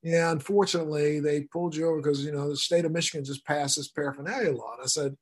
[0.06, 3.76] "Yeah, unfortunately, they pulled you over because you know the state of Michigan just passed
[3.76, 5.18] this paraphernalia law." And I said,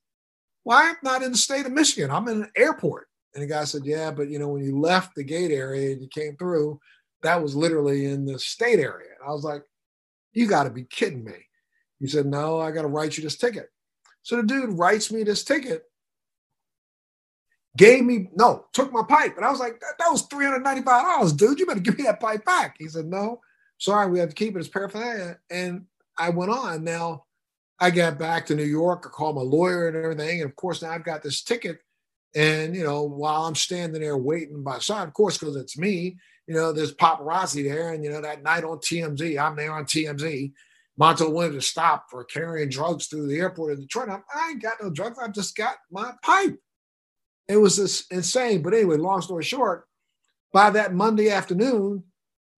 [0.64, 2.12] "Why well, not in the state of Michigan?
[2.12, 5.16] I'm in an airport." And the guy said, Yeah, but you know, when you left
[5.16, 6.80] the gate area and you came through,
[7.24, 9.10] that was literally in the state area.
[9.20, 9.64] And I was like,
[10.34, 11.48] You got to be kidding me.
[12.00, 13.70] He said, No, I got to write you this ticket.
[14.22, 15.84] So the dude writes me this ticket,
[17.76, 19.36] gave me, no, took my pipe.
[19.36, 21.60] And I was like, That, that was $395, dude.
[21.60, 22.76] You better give me that pipe back.
[22.78, 23.42] He said, No,
[23.78, 25.38] sorry, we have to keep it as paraphernalia.
[25.50, 25.86] And
[26.18, 26.84] I went on.
[26.84, 27.26] Now,
[27.80, 29.04] I got back to New York.
[29.06, 30.42] I called my lawyer and everything.
[30.42, 31.80] And of course, now I've got this ticket
[32.36, 36.18] and, you know, while I'm standing there waiting by side, of course, because it's me,
[36.48, 37.94] you know, there's paparazzi there.
[37.94, 40.52] And, you know, that night on TMZ, I'm there on TMZ.
[41.00, 44.10] Montel wanted to stop for carrying drugs through the airport in Detroit.
[44.10, 45.18] I'm, I ain't got no drugs.
[45.20, 46.58] I've just got my pipe.
[47.48, 48.62] It was just insane.
[48.62, 49.86] But anyway, long story short,
[50.52, 52.04] by that Monday afternoon,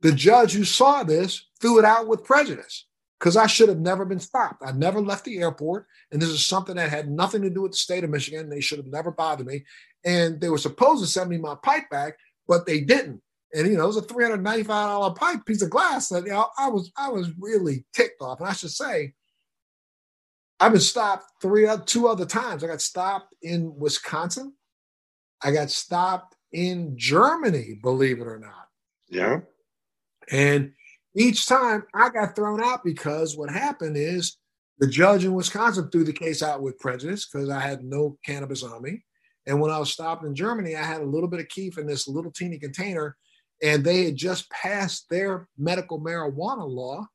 [0.01, 2.85] the judge who saw this threw it out with prejudice
[3.19, 4.61] because I should have never been stopped.
[4.65, 5.87] I never left the airport.
[6.11, 8.49] And this is something that had nothing to do with the state of Michigan.
[8.49, 9.65] They should have never bothered me.
[10.03, 12.17] And they were supposed to send me my pipe back,
[12.47, 13.21] but they didn't.
[13.53, 16.69] And you know, it was a $395 pipe piece of glass that you know, I
[16.69, 18.39] was I was really ticked off.
[18.39, 19.13] And I should say,
[20.59, 22.63] I've been stopped three uh, two other times.
[22.63, 24.53] I got stopped in Wisconsin.
[25.41, 28.67] I got stopped in Germany, believe it or not.
[29.09, 29.41] Yeah.
[30.31, 30.71] And
[31.15, 34.37] each time I got thrown out because what happened is
[34.79, 38.63] the judge in Wisconsin threw the case out with prejudice because I had no cannabis
[38.63, 39.03] on me.
[39.47, 41.85] And when I was stopped in Germany, I had a little bit of kief in
[41.85, 43.15] this little teeny container,
[43.61, 47.05] and they had just passed their medical marijuana law.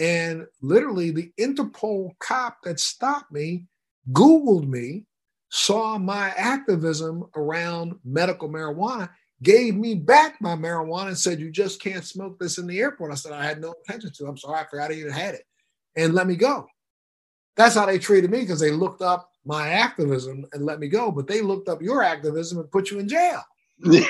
[0.00, 3.66] And literally, the Interpol cop that stopped me
[4.12, 5.04] Googled me,
[5.50, 9.08] saw my activism around medical marijuana,
[9.42, 13.12] gave me back my marijuana and said, You just can't smoke this in the airport.
[13.12, 14.26] I said, I had no intention to.
[14.26, 15.44] I'm sorry, I forgot I even had it.
[15.96, 16.66] And let me go.
[17.56, 21.10] That's how they treated me because they looked up my activism and let me go,
[21.10, 23.42] but they looked up your activism and put you in jail.
[23.84, 24.04] yeah.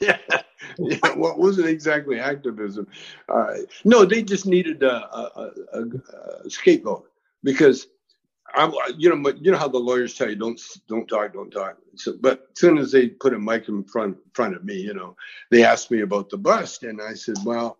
[0.00, 0.98] yeah.
[1.16, 2.86] Well, wasn't exactly activism.
[3.28, 5.84] Uh, no, they just needed a, a, a,
[6.44, 7.04] a scapegoat
[7.42, 7.88] because
[8.54, 11.76] I'm, you know, you know how the lawyers tell you don't don't talk, don't talk.
[11.96, 14.94] So, but as soon as they put a mic in front front of me, you
[14.94, 15.16] know,
[15.50, 17.78] they asked me about the bust, and I said, well,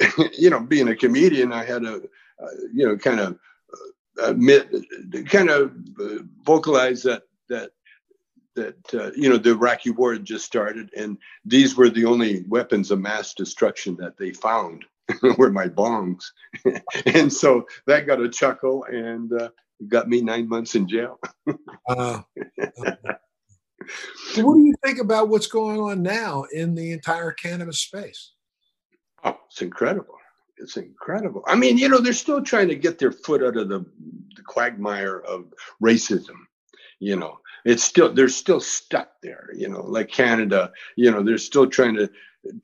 [0.38, 3.38] you know, being a comedian, I had a, uh, you know, kind of
[4.20, 4.72] uh, admit,
[5.26, 7.70] kind of uh, vocalize that that
[8.54, 12.44] that uh, you know the Iraqi war had just started, and these were the only
[12.48, 14.84] weapons of mass destruction that they found
[15.38, 16.24] were my bongs,
[17.06, 19.50] and so that got a chuckle, and uh,
[19.86, 21.18] got me nine months in jail.
[21.88, 22.20] uh,
[24.36, 28.32] what do you think about what's going on now in the entire cannabis space?
[29.24, 30.14] Oh, it's incredible.
[30.58, 31.44] It's incredible.
[31.46, 33.80] I mean, you know, they're still trying to get their foot out of the,
[34.36, 35.52] the quagmire of
[35.82, 36.36] racism.
[36.98, 39.50] You know, it's still they're still stuck there.
[39.54, 40.72] You know, like Canada.
[40.96, 42.10] You know, they're still trying to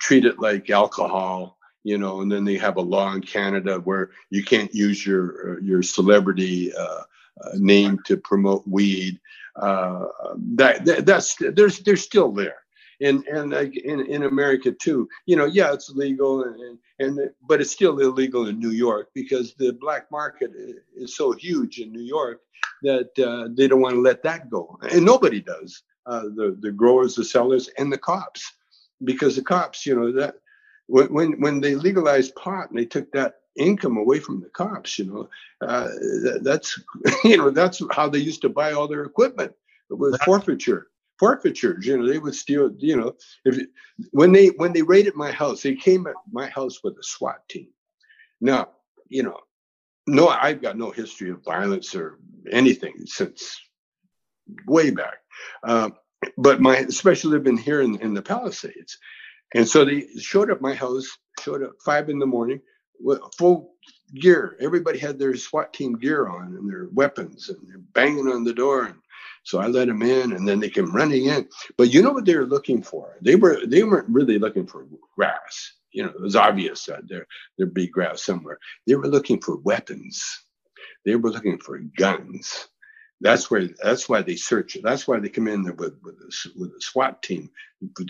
[0.00, 4.11] treat it like alcohol you know, and then they have a law in Canada where
[4.30, 7.03] you can't use your your celebrity uh,
[7.45, 9.20] uh, name to promote weed.
[9.57, 10.07] Uh,
[10.55, 12.64] that, that, that's there's they're still there,
[13.01, 15.09] and and in in America too.
[15.26, 19.55] You know, yeah, it's legal, and and but it's still illegal in New York because
[19.55, 20.53] the black market
[20.97, 22.41] is so huge in New York
[22.82, 25.82] that uh, they don't want to let that go, and nobody does.
[26.07, 28.55] Uh, the the growers, the sellers, and the cops,
[29.05, 30.37] because the cops, you know that
[30.87, 35.07] when when they legalized pot and they took that income away from the cops, you
[35.07, 35.28] know,
[35.66, 35.89] uh,
[36.43, 36.78] that's
[37.24, 39.53] you know that's how they used to buy all their equipment
[39.91, 43.14] with forfeiture forfeitures you know they would steal you know
[43.45, 43.64] if
[44.11, 47.49] when they when they raided my house they came at my house with a swat
[47.49, 47.68] team.
[48.41, 48.70] Now
[49.09, 49.39] you know
[50.07, 52.18] no i've got no history of violence or
[52.51, 53.61] anything since
[54.66, 55.18] way back.
[55.62, 55.91] Uh,
[56.37, 58.99] but my especially living here in, in the palisades
[59.55, 61.07] And so they showed up my house,
[61.40, 62.61] showed up five in the morning
[63.00, 63.74] with full
[64.14, 64.57] gear.
[64.61, 68.52] Everybody had their SWAT team gear on and their weapons, and they're banging on the
[68.52, 68.84] door.
[68.86, 68.96] And
[69.44, 71.48] so I let them in, and then they came running in.
[71.76, 73.16] But you know what they were looking for?
[73.20, 74.86] They were they weren't really looking for
[75.16, 75.72] grass.
[75.92, 77.26] You know, it was obvious that there
[77.57, 78.59] there'd be grass somewhere.
[78.86, 80.24] They were looking for weapons.
[81.05, 82.68] They were looking for guns.
[83.20, 83.68] That's where.
[83.82, 84.76] That's why they search.
[84.76, 84.82] it.
[84.82, 87.50] That's why they come in there with with a, with a SWAT team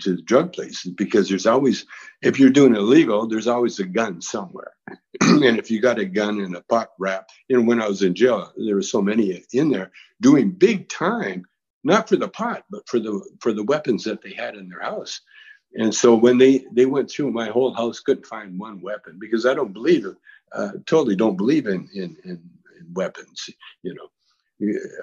[0.01, 1.85] to the drug places because there's always,
[2.21, 4.73] if you're doing illegal, there's always a gun somewhere.
[5.21, 8.01] and if you got a gun in a pot wrap, you know, when I was
[8.01, 9.91] in jail, there were so many in there
[10.21, 11.45] doing big time,
[11.83, 14.81] not for the pot, but for the for the weapons that they had in their
[14.81, 15.21] house.
[15.75, 19.45] And so when they they went through my whole house, couldn't find one weapon because
[19.45, 20.05] I don't believe.
[20.53, 22.31] Uh, totally don't believe in in, in,
[22.79, 23.49] in weapons.
[23.83, 24.07] You know,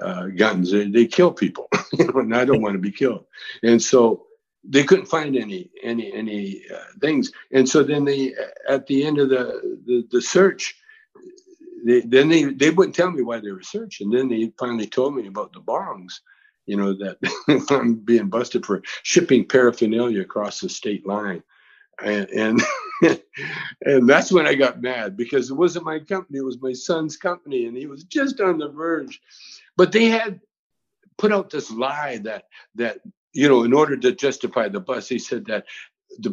[0.01, 0.71] uh, guns.
[0.71, 3.27] They, they, kill people, and I don't want to be killed.
[3.63, 4.27] And so
[4.65, 7.33] they couldn't find any any any uh, things.
[7.53, 8.35] And so then they,
[8.69, 10.75] at the end of the the, the search,
[11.85, 14.11] they, then they they wouldn't tell me why they were searching.
[14.11, 16.21] Then they finally told me about the bongs.
[16.67, 21.43] You know that I'm being busted for shipping paraphernalia across the state line
[22.03, 22.63] and and,
[23.83, 27.17] and that's when I got mad because it wasn't my company; it was my son's
[27.17, 29.21] company, and he was just on the verge.
[29.77, 30.41] But they had
[31.19, 32.45] put out this lie that
[32.77, 32.99] that
[33.33, 35.65] you know, in order to justify the bus, he said that
[36.19, 36.31] the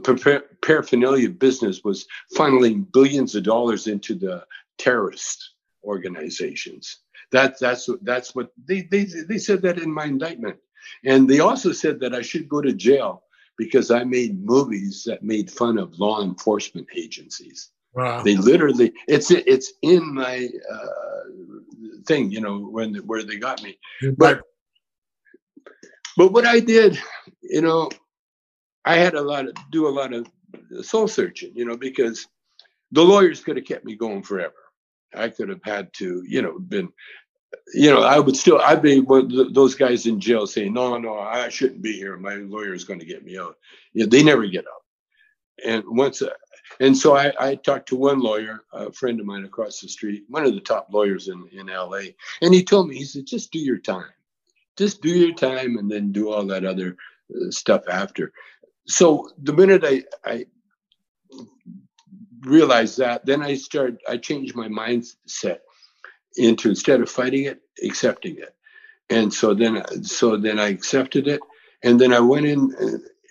[0.61, 2.05] paraphernalia business was
[2.35, 4.45] funneling billions of dollars into the
[4.77, 5.51] terrorist
[5.83, 6.99] organizations.
[7.31, 10.57] That, that's that's what they, they they said that in my indictment,
[11.05, 13.23] and they also said that I should go to jail
[13.59, 17.71] because I made movies that made fun of law enforcement agencies.
[17.93, 18.23] Wow.
[18.23, 23.77] They literally, it's it's in my uh, thing, you know, when where they got me.
[24.17, 24.43] But
[26.15, 26.97] but what I did,
[27.41, 27.89] you know,
[28.85, 30.25] I had a lot of do a lot of
[30.81, 32.25] soul searching, you know, because
[32.93, 34.53] the lawyers could have kept me going forever.
[35.13, 36.89] I could have had to, you know, been
[37.73, 40.97] you know, I would still, I'd be one of those guys in jail saying, no,
[40.97, 42.17] no, I shouldn't be here.
[42.17, 43.57] My lawyer is going to get me out.
[43.93, 44.83] Know, they never get out.
[45.65, 46.29] And once, uh,
[46.79, 50.23] and so I, I talked to one lawyer, a friend of mine across the street,
[50.29, 52.13] one of the top lawyers in, in LA.
[52.41, 54.11] And he told me, he said, just do your time.
[54.77, 56.95] Just do your time and then do all that other
[57.35, 58.31] uh, stuff after.
[58.87, 60.45] So the minute I, I
[62.41, 65.59] realized that, then I started, I changed my mindset
[66.37, 68.55] into instead of fighting it, accepting it.
[69.09, 71.41] And so then, so then I accepted it,
[71.83, 72.73] and then I went in.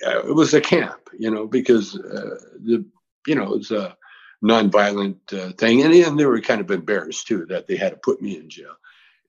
[0.05, 2.85] Uh, it was a camp, you know, because uh, the,
[3.27, 3.97] you know, it was a
[4.43, 7.99] nonviolent uh, thing, and, and they were kind of embarrassed too that they had to
[7.99, 8.75] put me in jail,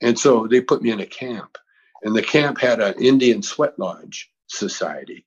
[0.02, 1.58] and so they put me in a camp,
[2.04, 5.26] and the camp had an Indian sweat lodge society,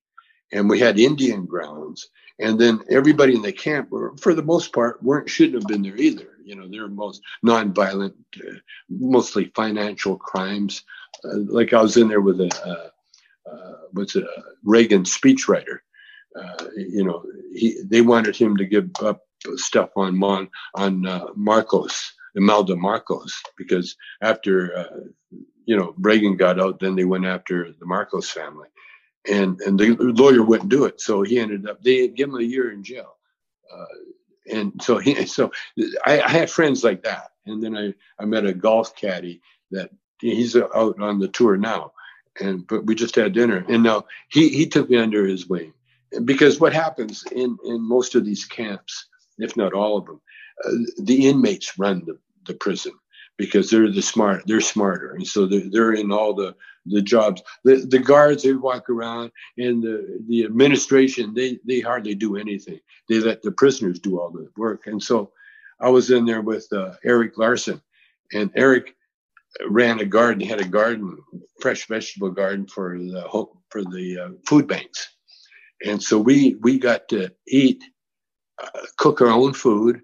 [0.52, 4.72] and we had Indian grounds, and then everybody in the camp were, for the most
[4.72, 10.16] part, weren't shouldn't have been there either you know, they're most nonviolent, uh, mostly financial
[10.16, 10.82] crimes.
[11.24, 14.24] Uh, like I was in there with a, uh, uh what's a
[14.64, 15.78] Reagan speechwriter.
[16.34, 17.24] Uh, you know,
[17.54, 19.22] he they wanted him to give up
[19.56, 25.04] stuff on Mon, on uh, Marcos, Imelda Marcos, because after
[25.66, 28.68] you know Reagan got out, then they went after the Marcos family,
[29.28, 32.42] and and the lawyer wouldn't do it, so he ended up they give him a
[32.42, 33.16] year in jail.
[33.72, 33.84] Uh,
[34.50, 35.50] and so he, so
[36.06, 39.40] I, I, had friends like that, and then I, I met a golf caddy
[39.70, 39.90] that
[40.20, 41.92] he's out on the tour now,
[42.40, 45.72] and but we just had dinner, and now he he took me under his wing,
[46.24, 49.06] because what happens in in most of these camps,
[49.38, 50.20] if not all of them,
[50.64, 52.92] uh, the inmates run the the prison
[53.38, 55.14] because they're the smart they're smarter.
[55.14, 56.54] And so they're, they're in all the
[56.86, 57.42] the jobs.
[57.64, 62.80] The, the guards they walk around and the the administration they they hardly do anything.
[63.08, 64.86] They let the prisoners do all the work.
[64.86, 65.32] And so
[65.80, 67.80] i was in there with uh, eric larson.
[68.32, 68.94] And eric
[69.68, 71.18] ran a garden had a garden
[71.60, 75.08] fresh vegetable garden for the for the uh, food banks.
[75.84, 77.82] And so we we got to eat
[78.62, 80.02] uh, cook our own food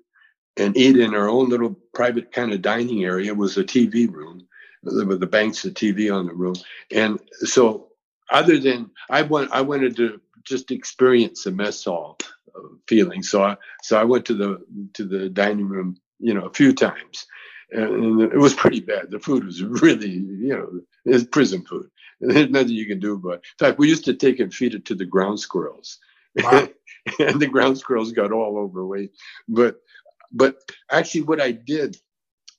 [0.59, 3.33] and eat in our own little private kind of dining area.
[3.33, 4.47] It was a TV room
[4.83, 6.57] with the banks of TV on the room.
[6.93, 7.89] And so
[8.31, 12.19] other than I went, I wanted to just experience the mess hall
[12.55, 13.23] uh, feeling.
[13.23, 16.73] So I, so I went to the, to the dining room, you know, a few
[16.73, 17.27] times
[17.71, 19.11] and it was pretty bad.
[19.11, 21.91] The food was really, you know, it's prison food.
[22.21, 23.43] There's nothing you can do about it.
[23.61, 25.99] In fact, we used to take and feed it to the ground squirrels.
[26.37, 26.69] Wow.
[27.19, 29.13] and the ground squirrels got all overweight.
[29.49, 29.77] But
[30.33, 30.57] but
[30.91, 31.97] actually, what I did,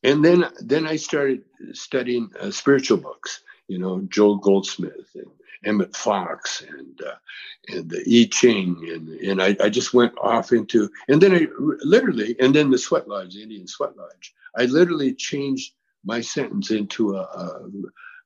[0.04, 1.44] and then then I started
[1.74, 3.42] studying uh, spiritual books.
[3.68, 5.30] You know, Joel Goldsmith and,
[5.66, 7.16] Emmett Fox and uh,
[7.68, 11.48] and the I Ching and and I, I just went off into and then I
[11.84, 14.34] literally and then the sweat lodge, the Indian sweat lodge.
[14.58, 15.74] I literally changed
[16.06, 17.70] my sentence into a, a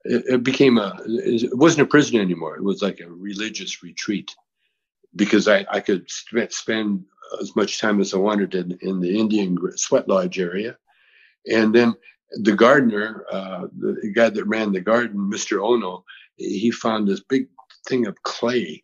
[0.05, 2.55] it, became a it wasn't a prison anymore.
[2.55, 4.35] It was like a religious retreat
[5.15, 7.05] because I, I could spend
[7.41, 10.77] as much time as I wanted in, in the Indian sweat lodge area.
[11.51, 11.93] And then
[12.31, 15.63] the gardener, uh, the guy that ran the garden, Mr.
[15.63, 16.03] Ono,
[16.35, 17.47] he found this big
[17.87, 18.83] thing of clay,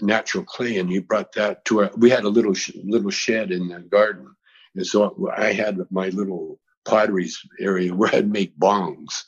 [0.00, 1.90] natural clay, and he brought that to our.
[1.96, 4.28] We had a little little shed in the garden,
[4.74, 9.24] and so I had my little potteries area where I'd make bongs.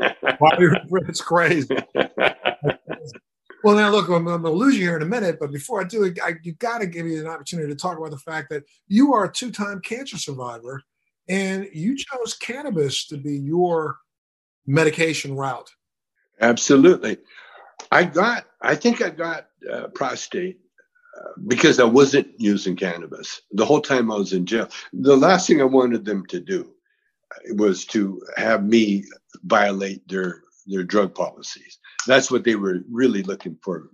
[0.00, 1.76] it's crazy.
[3.64, 5.80] well, now look, I'm, I'm going to lose you here in a minute, but before
[5.80, 8.50] I do, I, you got to give you an opportunity to talk about the fact
[8.50, 10.82] that you are a two-time cancer survivor,
[11.28, 13.98] and you chose cannabis to be your
[14.66, 15.70] medication route.
[16.40, 17.18] Absolutely.
[17.90, 20.60] I got, I think I got uh, prostate
[21.18, 24.68] uh, because I wasn't using cannabis the whole time I was in jail.
[24.92, 26.74] The last thing I wanted them to do
[27.52, 29.04] was to have me
[29.44, 31.78] violate their their drug policies.
[32.06, 33.90] That's what they were really looking for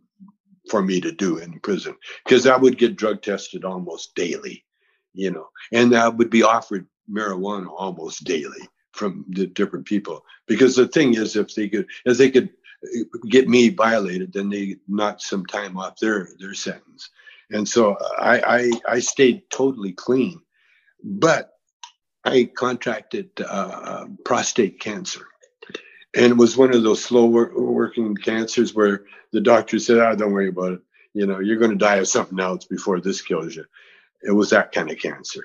[0.71, 1.95] for me to do in prison
[2.25, 4.65] because I would get drug tested almost daily,
[5.13, 10.77] you know, and I would be offered marijuana almost daily from the different people because
[10.77, 12.51] the thing is if they could if they could
[13.29, 17.11] get me violated then they knock some time off their their sentence.
[17.51, 20.41] And so i i, I stayed totally clean
[21.03, 21.53] but
[22.25, 25.27] i contracted uh, prostate cancer
[26.17, 30.15] and it was one of those slow work, working cancers where the doctor said oh
[30.15, 30.81] don't worry about it.
[31.13, 33.65] You know you're going to die of something else before this kills you.
[34.23, 35.45] It was that kind of cancer.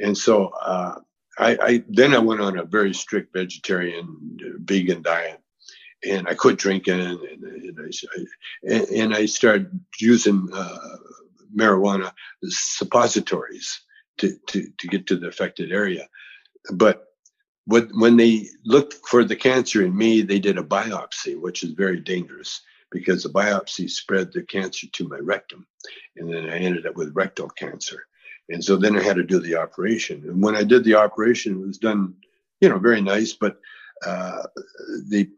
[0.00, 1.00] And so uh,
[1.38, 5.40] I, I, then I went on a very strict vegetarian, vegan diet,
[6.08, 10.96] and I quit drinking, and, and, I, and I started using uh,
[11.54, 12.12] marijuana
[12.44, 13.80] suppositories
[14.18, 16.08] to, to, to get to the affected area.
[16.72, 17.07] But
[17.68, 21.72] what, when they looked for the cancer in me, they did a biopsy, which is
[21.72, 25.66] very dangerous because the biopsy spread the cancer to my rectum,
[26.16, 28.06] and then I ended up with rectal cancer.
[28.48, 30.24] And so then I had to do the operation.
[30.26, 32.14] And when I did the operation, it was done,
[32.62, 33.60] you know, very nice, but
[34.06, 34.44] uh,
[35.04, 35.28] they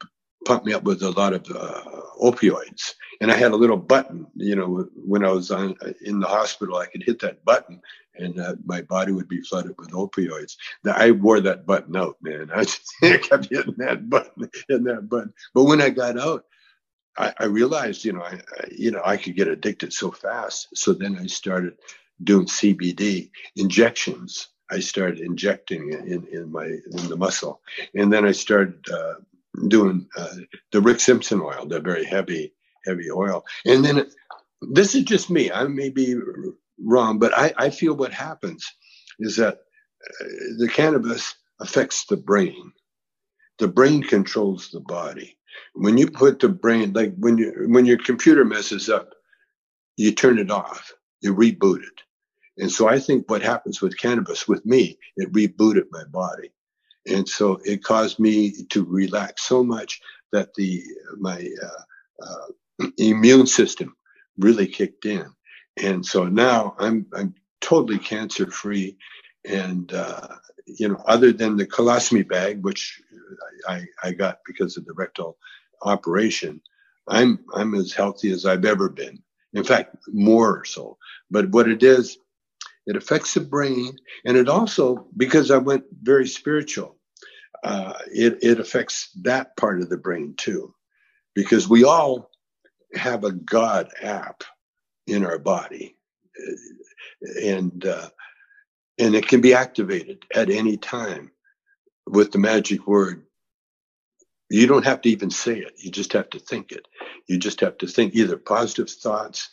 [0.47, 1.83] pumped me up with a lot of uh,
[2.22, 2.95] opioids.
[3.20, 6.76] And I had a little button, you know, when I was on, in the hospital,
[6.76, 7.83] I could hit that button
[8.17, 10.57] and uh, my body would be flooded with opioids.
[10.85, 12.51] Now, I wore that button out, man.
[12.55, 15.33] I, just, kept hitting that button, hitting that button.
[15.55, 16.45] But when I got out,
[17.19, 20.69] I, I realized, you know, I, I, you know, I could get addicted so fast.
[20.75, 21.75] So then I started
[22.23, 24.49] doing CBD injections.
[24.71, 27.61] I started injecting in, in my in the muscle,
[27.95, 29.15] and then I started uh,
[29.67, 30.37] doing uh,
[30.71, 32.55] the Rick Simpson oil, the very heavy
[32.85, 33.45] heavy oil.
[33.65, 34.07] And then
[34.63, 35.51] this is just me.
[35.51, 36.15] I may be
[36.85, 38.66] wrong, but I, I feel what happens
[39.18, 40.24] is that uh,
[40.59, 42.72] the cannabis affects the brain.
[43.59, 45.37] The brain controls the body.
[45.74, 49.11] When you put the brain, like when you when your computer messes up,
[49.97, 52.01] you turn it off, you reboot it.
[52.59, 56.51] And so I think what happens with cannabis, with me, it rebooted my body.
[57.07, 60.01] And so it caused me to relax so much
[60.33, 60.83] that the
[61.18, 63.97] my uh, uh, immune system
[64.39, 65.26] really kicked in.
[65.77, 68.97] And so now I'm I'm totally cancer free,
[69.45, 70.29] and uh,
[70.66, 73.01] you know, other than the colostomy bag, which
[73.68, 75.39] I, I got because of the rectal
[75.83, 76.61] operation,
[77.09, 79.23] I'm I'm as healthy as I've ever been.
[79.53, 80.97] In fact, more so.
[81.31, 82.18] But what it is,
[82.87, 86.97] it affects the brain, and it also, because I went very spiritual,
[87.64, 90.75] uh, it, it affects that part of the brain too.
[91.35, 92.31] Because we all
[92.95, 94.43] have a God app
[95.11, 95.97] in our body,
[97.43, 98.11] and uh,
[98.99, 101.33] and it can be activated at any time
[102.07, 103.27] with the magic word.
[104.51, 106.87] You don't have to even say it; you just have to think it.
[107.29, 109.51] You just have to think either positive thoughts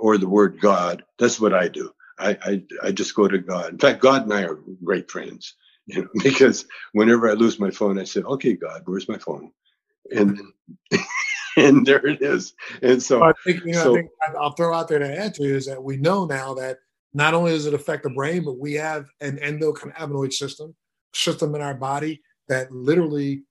[0.00, 1.04] or the word God.
[1.18, 1.92] That's what I do.
[2.18, 3.72] I, I, I just go to God.
[3.72, 5.54] In fact, God and I are great friends,
[5.86, 9.52] you know, because whenever I lose my phone, I say, "Okay, God, where's my phone?"
[10.10, 10.40] And
[11.56, 12.54] and there it is.
[12.82, 15.34] And so, I think, you know, so, I think I'll throw out there to add
[15.34, 16.78] to is that we know now that
[17.14, 20.74] not only does it affect the brain, but we have an endocannabinoid system
[21.14, 23.42] system in our body that literally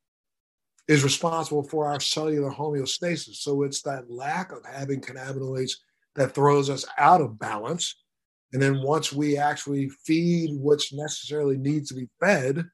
[0.87, 3.35] is responsible for our cellular homeostasis.
[3.35, 5.73] So it's that lack of having cannabinoids
[6.15, 7.95] that throws us out of balance
[8.53, 12.65] and then once we actually feed what's necessarily needs to be fed,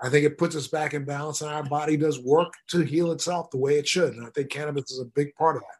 [0.00, 3.10] I think it puts us back in balance, and our body does work to heal
[3.12, 4.14] itself the way it should.
[4.14, 5.78] And I think cannabis is a big part of that.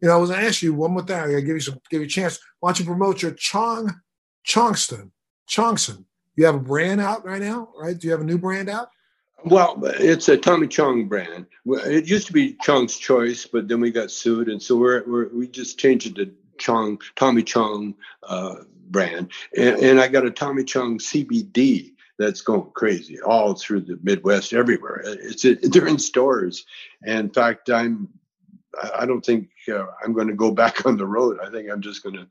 [0.00, 1.16] You know, I was going to ask you one more thing.
[1.16, 2.38] I got to give you some, give you a chance.
[2.58, 4.00] Why don't you promote your Chong,
[4.46, 5.10] Chongston,
[5.48, 6.04] Chongson?
[6.36, 7.96] You have a brand out right now, right?
[7.96, 8.88] Do you have a new brand out?
[9.44, 11.46] Well, it's a Tommy Chong brand.
[11.66, 15.28] It used to be Chong's Choice, but then we got sued, and so we're, we're
[15.28, 18.56] we just changed it to Chong Tommy Chong uh,
[18.90, 23.98] brand, and, and I got a Tommy Chong CBD that's going crazy all through the
[24.02, 25.02] Midwest, everywhere.
[25.04, 26.66] It's it, they're in stores.
[27.02, 28.08] And in fact, I'm
[28.94, 31.38] I don't think uh, I'm going to go back on the road.
[31.42, 32.28] I think I'm just going to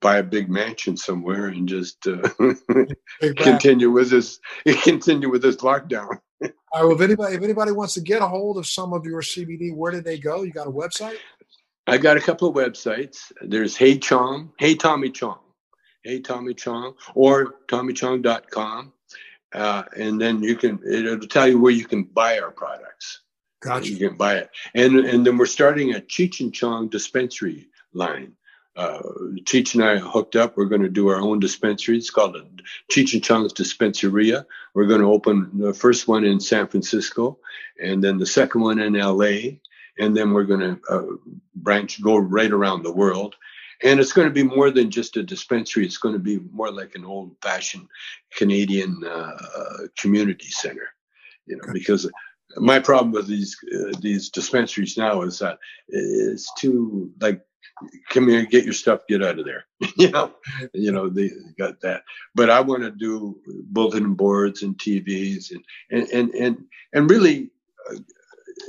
[0.00, 2.28] buy a big mansion somewhere and just uh,
[3.36, 4.38] continue with this
[4.82, 6.18] continue with this lockdown.
[6.42, 9.06] All right, well, if anybody if anybody wants to get a hold of some of
[9.06, 10.42] your CBD, where do they go?
[10.42, 11.16] You got a website?
[11.86, 13.32] I got a couple of websites.
[13.40, 15.38] There's Hey Chong, Hey Tommy Chong,
[16.04, 18.92] Hey Tommy Chong, or TommyChong.com.
[19.56, 23.22] Uh, and then you can it'll tell you where you can buy our products.
[23.60, 23.88] Gotcha.
[23.88, 28.34] You can buy it, and and then we're starting a Cheech and Chong dispensary line.
[28.76, 29.00] Uh,
[29.44, 30.56] Cheech and I hooked up.
[30.56, 31.96] We're going to do our own dispensary.
[31.96, 32.36] It's called
[32.92, 34.44] Cheech and Chong's Dispensaria.
[34.74, 37.38] We're going to open the first one in San Francisco,
[37.82, 39.58] and then the second one in L.A.
[39.98, 41.06] And then we're going to uh,
[41.54, 43.34] branch, go right around the world.
[43.82, 45.84] And it's going to be more than just a dispensary.
[45.84, 47.86] It's going to be more like an old-fashioned
[48.36, 50.88] Canadian uh, community center,
[51.46, 52.10] you know, because
[52.56, 55.58] my problem with these uh, these dispensaries now is that
[55.88, 57.42] it's too like
[58.08, 59.66] come here get your stuff get out of there
[59.96, 60.32] you know
[60.72, 62.02] you know they got that
[62.34, 63.38] but i want to do
[63.70, 66.64] bulletin boards and tvs and and and and,
[66.94, 67.50] and really
[67.90, 67.96] uh,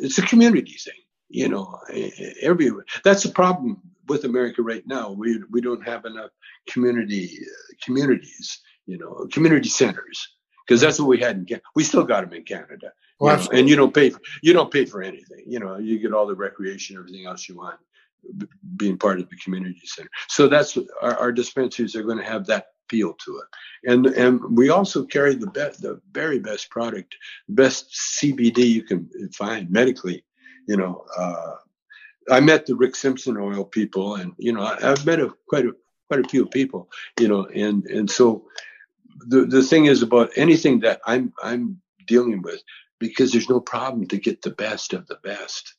[0.01, 0.99] it's a community thing
[1.29, 1.79] you know
[2.41, 5.11] everywhere that's the problem with America right now.
[5.11, 6.31] We we don't have enough
[6.69, 10.35] community uh, communities, you know, community centers
[10.65, 11.63] because that's what we had in Canada.
[11.75, 14.71] We still got them in Canada, well, you and you don't pay for you don't
[14.71, 15.43] pay for anything.
[15.47, 17.79] You know, you get all the recreation, everything else you want,
[18.75, 20.09] being part of the community center.
[20.27, 24.57] So that's our, our dispensaries are going to have that feel to it, and and
[24.57, 27.15] we also carry the best, the very best product,
[27.49, 27.91] best
[28.21, 30.23] CBD you can find medically.
[30.67, 31.55] You know, uh,
[32.29, 35.65] I met the Rick Simpson oil people, and you know, I, have met a, quite
[35.65, 35.73] a
[36.07, 38.45] quite a few people, you know, and and so
[39.19, 42.61] the the thing is about anything that I'm I'm dealing with
[42.99, 45.75] because there's no problem to get the best of the best,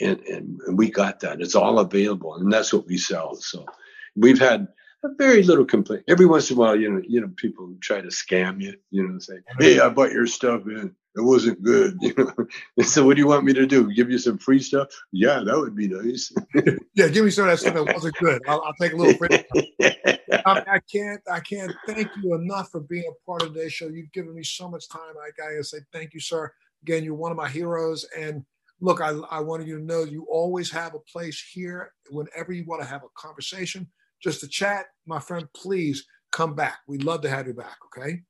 [0.00, 1.40] and and, and we got that.
[1.40, 3.36] It's all available, and that's what we sell.
[3.36, 3.66] So
[4.14, 4.68] we've had
[5.04, 6.04] a very little complaint.
[6.08, 9.06] Every once in a while, you know, you know, people try to scam you, you
[9.06, 9.62] know, say, mm-hmm.
[9.62, 11.96] "Hey, I bought your stuff in." It wasn't good.
[12.00, 13.92] You know, so what do you want me to do?
[13.92, 14.88] Give you some free stuff?
[15.12, 16.32] Yeah, that would be nice.
[16.94, 18.42] yeah, give me some of that stuff that wasn't good.
[18.46, 19.44] I'll, I'll take a little free.
[20.44, 23.88] I, I, can't, I can't thank you enough for being a part of today's show.
[23.88, 25.14] You've given me so much time.
[25.20, 26.52] I gotta say thank you, sir.
[26.82, 28.04] Again, you're one of my heroes.
[28.16, 28.44] And
[28.80, 31.92] look, I, I wanted you to know you always have a place here.
[32.10, 33.88] Whenever you want to have a conversation,
[34.22, 36.78] just to chat, my friend, please come back.
[36.86, 37.78] We'd love to have you back.
[37.86, 38.22] Okay.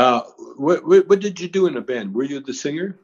[0.00, 0.22] Uh,
[0.56, 2.14] what, what, what did you do in a band?
[2.14, 2.98] Were you the singer?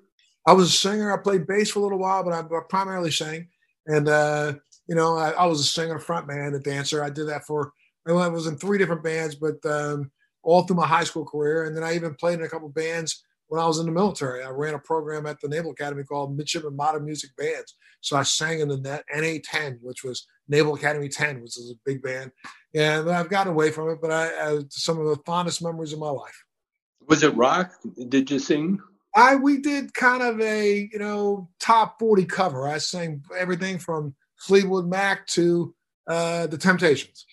[0.46, 1.12] I was a singer.
[1.12, 3.48] I played bass for a little while, but I primarily sang.
[3.86, 4.54] And uh,
[4.88, 7.04] you know, I, I, was a singer, front man, a dancer.
[7.04, 7.74] I did that for.
[8.06, 10.10] I was in three different bands, but um,
[10.42, 11.64] all through my high school career.
[11.64, 14.42] And then I even played in a couple bands when I was in the military.
[14.42, 17.74] I ran a program at the Naval Academy called Midshipman Modern Music Bands.
[18.00, 21.78] So I sang in the NA 10, which was Naval Academy 10, which is a
[21.84, 22.30] big band.
[22.74, 25.98] And I've gotten away from it, but I, I some of the fondest memories of
[25.98, 26.45] my life.
[27.06, 27.72] Was it rock?
[28.08, 28.80] Did you sing?
[29.14, 32.68] I we did kind of a you know top forty cover.
[32.68, 35.74] I sang everything from Fleetwood Mac to
[36.06, 37.24] uh, the Temptations.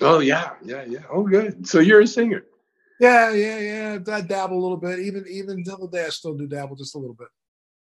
[0.00, 1.00] Oh yeah, yeah, yeah.
[1.10, 1.66] Oh good.
[1.66, 2.44] So you're a singer.
[3.00, 3.98] Yeah, yeah, yeah.
[4.12, 5.00] I dabble a little bit.
[5.00, 7.28] Even even till the day, I still do dabble just a little bit.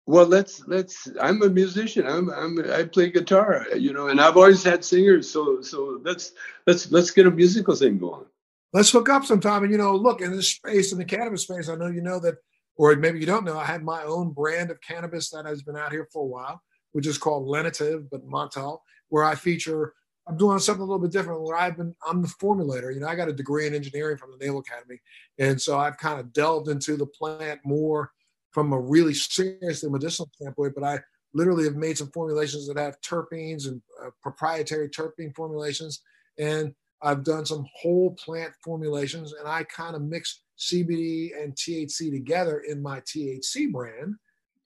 [0.07, 1.07] Well, let's let's.
[1.21, 2.05] I'm a musician.
[2.07, 3.65] I'm I'm I play guitar.
[3.75, 5.29] You know, and I've always had singers.
[5.29, 6.33] So so let's
[6.67, 8.25] let's let's get a musical thing going
[8.73, 9.63] let's hook up sometime.
[9.63, 12.19] And you know, look in this space, in the cannabis space, I know you know
[12.19, 12.35] that,
[12.75, 13.57] or maybe you don't know.
[13.57, 16.61] I have my own brand of cannabis that has been out here for a while,
[16.93, 19.93] which is called Lenitiv, but Montel, where I feature.
[20.27, 21.41] I'm doing something a little bit different.
[21.41, 22.93] Where I've been, I'm the formulator.
[22.93, 24.99] You know, I got a degree in engineering from the Naval Academy,
[25.39, 28.11] and so I've kind of delved into the plant more
[28.51, 30.75] from a really seriously medicinal standpoint.
[30.75, 30.99] But I
[31.33, 36.01] literally have made some formulations that have terpenes and uh, proprietary terpene formulations,
[36.37, 36.73] and
[37.03, 42.59] I've done some whole plant formulations and I kind of mix CBD and THC together
[42.59, 44.15] in my THC brand.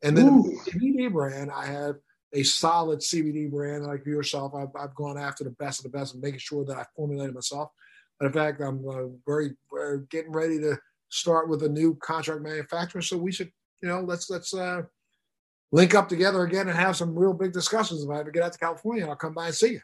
[0.03, 1.95] And then the CBD brand, I have
[2.33, 4.53] a solid CBD brand like yourself.
[4.53, 7.33] I've, I've gone after the best of the best and making sure that I formulated
[7.33, 7.71] myself.
[8.19, 10.77] But in fact, I'm uh, very, very getting ready to
[11.09, 13.01] start with a new contract manufacturer.
[13.01, 14.83] So we should, you know, let's let's uh,
[15.71, 18.03] link up together again and have some real big discussions.
[18.03, 19.81] If I ever get out to California, I'll come by and see you.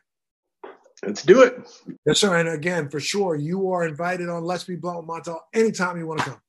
[1.06, 1.68] Let's do it.
[2.06, 2.38] Yes, sir.
[2.38, 6.06] And again, for sure, you are invited on Let's Be Blunt with Montel anytime you
[6.06, 6.42] want to come.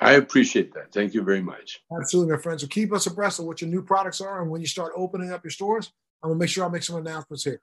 [0.00, 0.92] I appreciate that.
[0.92, 1.80] Thank you very much.
[1.98, 2.62] Absolutely, my friends.
[2.62, 5.32] So keep us abreast of what your new products are, and when you start opening
[5.32, 5.90] up your stores,
[6.22, 7.60] I'm gonna make sure I make some announcements here.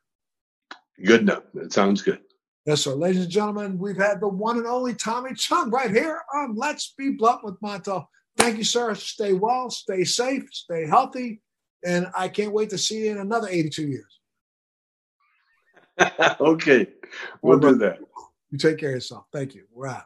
[1.03, 1.43] Good enough.
[1.53, 2.19] That sounds good.
[2.65, 2.93] Yes, sir.
[2.93, 6.93] Ladies and gentlemen, we've had the one and only Tommy Chong right here on Let's
[6.97, 8.07] Be Blunt with Montel.
[8.37, 8.95] Thank you, sir.
[8.95, 11.41] Stay well, stay safe, stay healthy,
[11.85, 14.19] and I can't wait to see you in another 82 years.
[16.39, 16.87] okay,
[17.41, 17.99] we'll do that.
[18.51, 19.25] You take care of yourself.
[19.31, 19.63] Thank you.
[19.73, 20.05] We're out.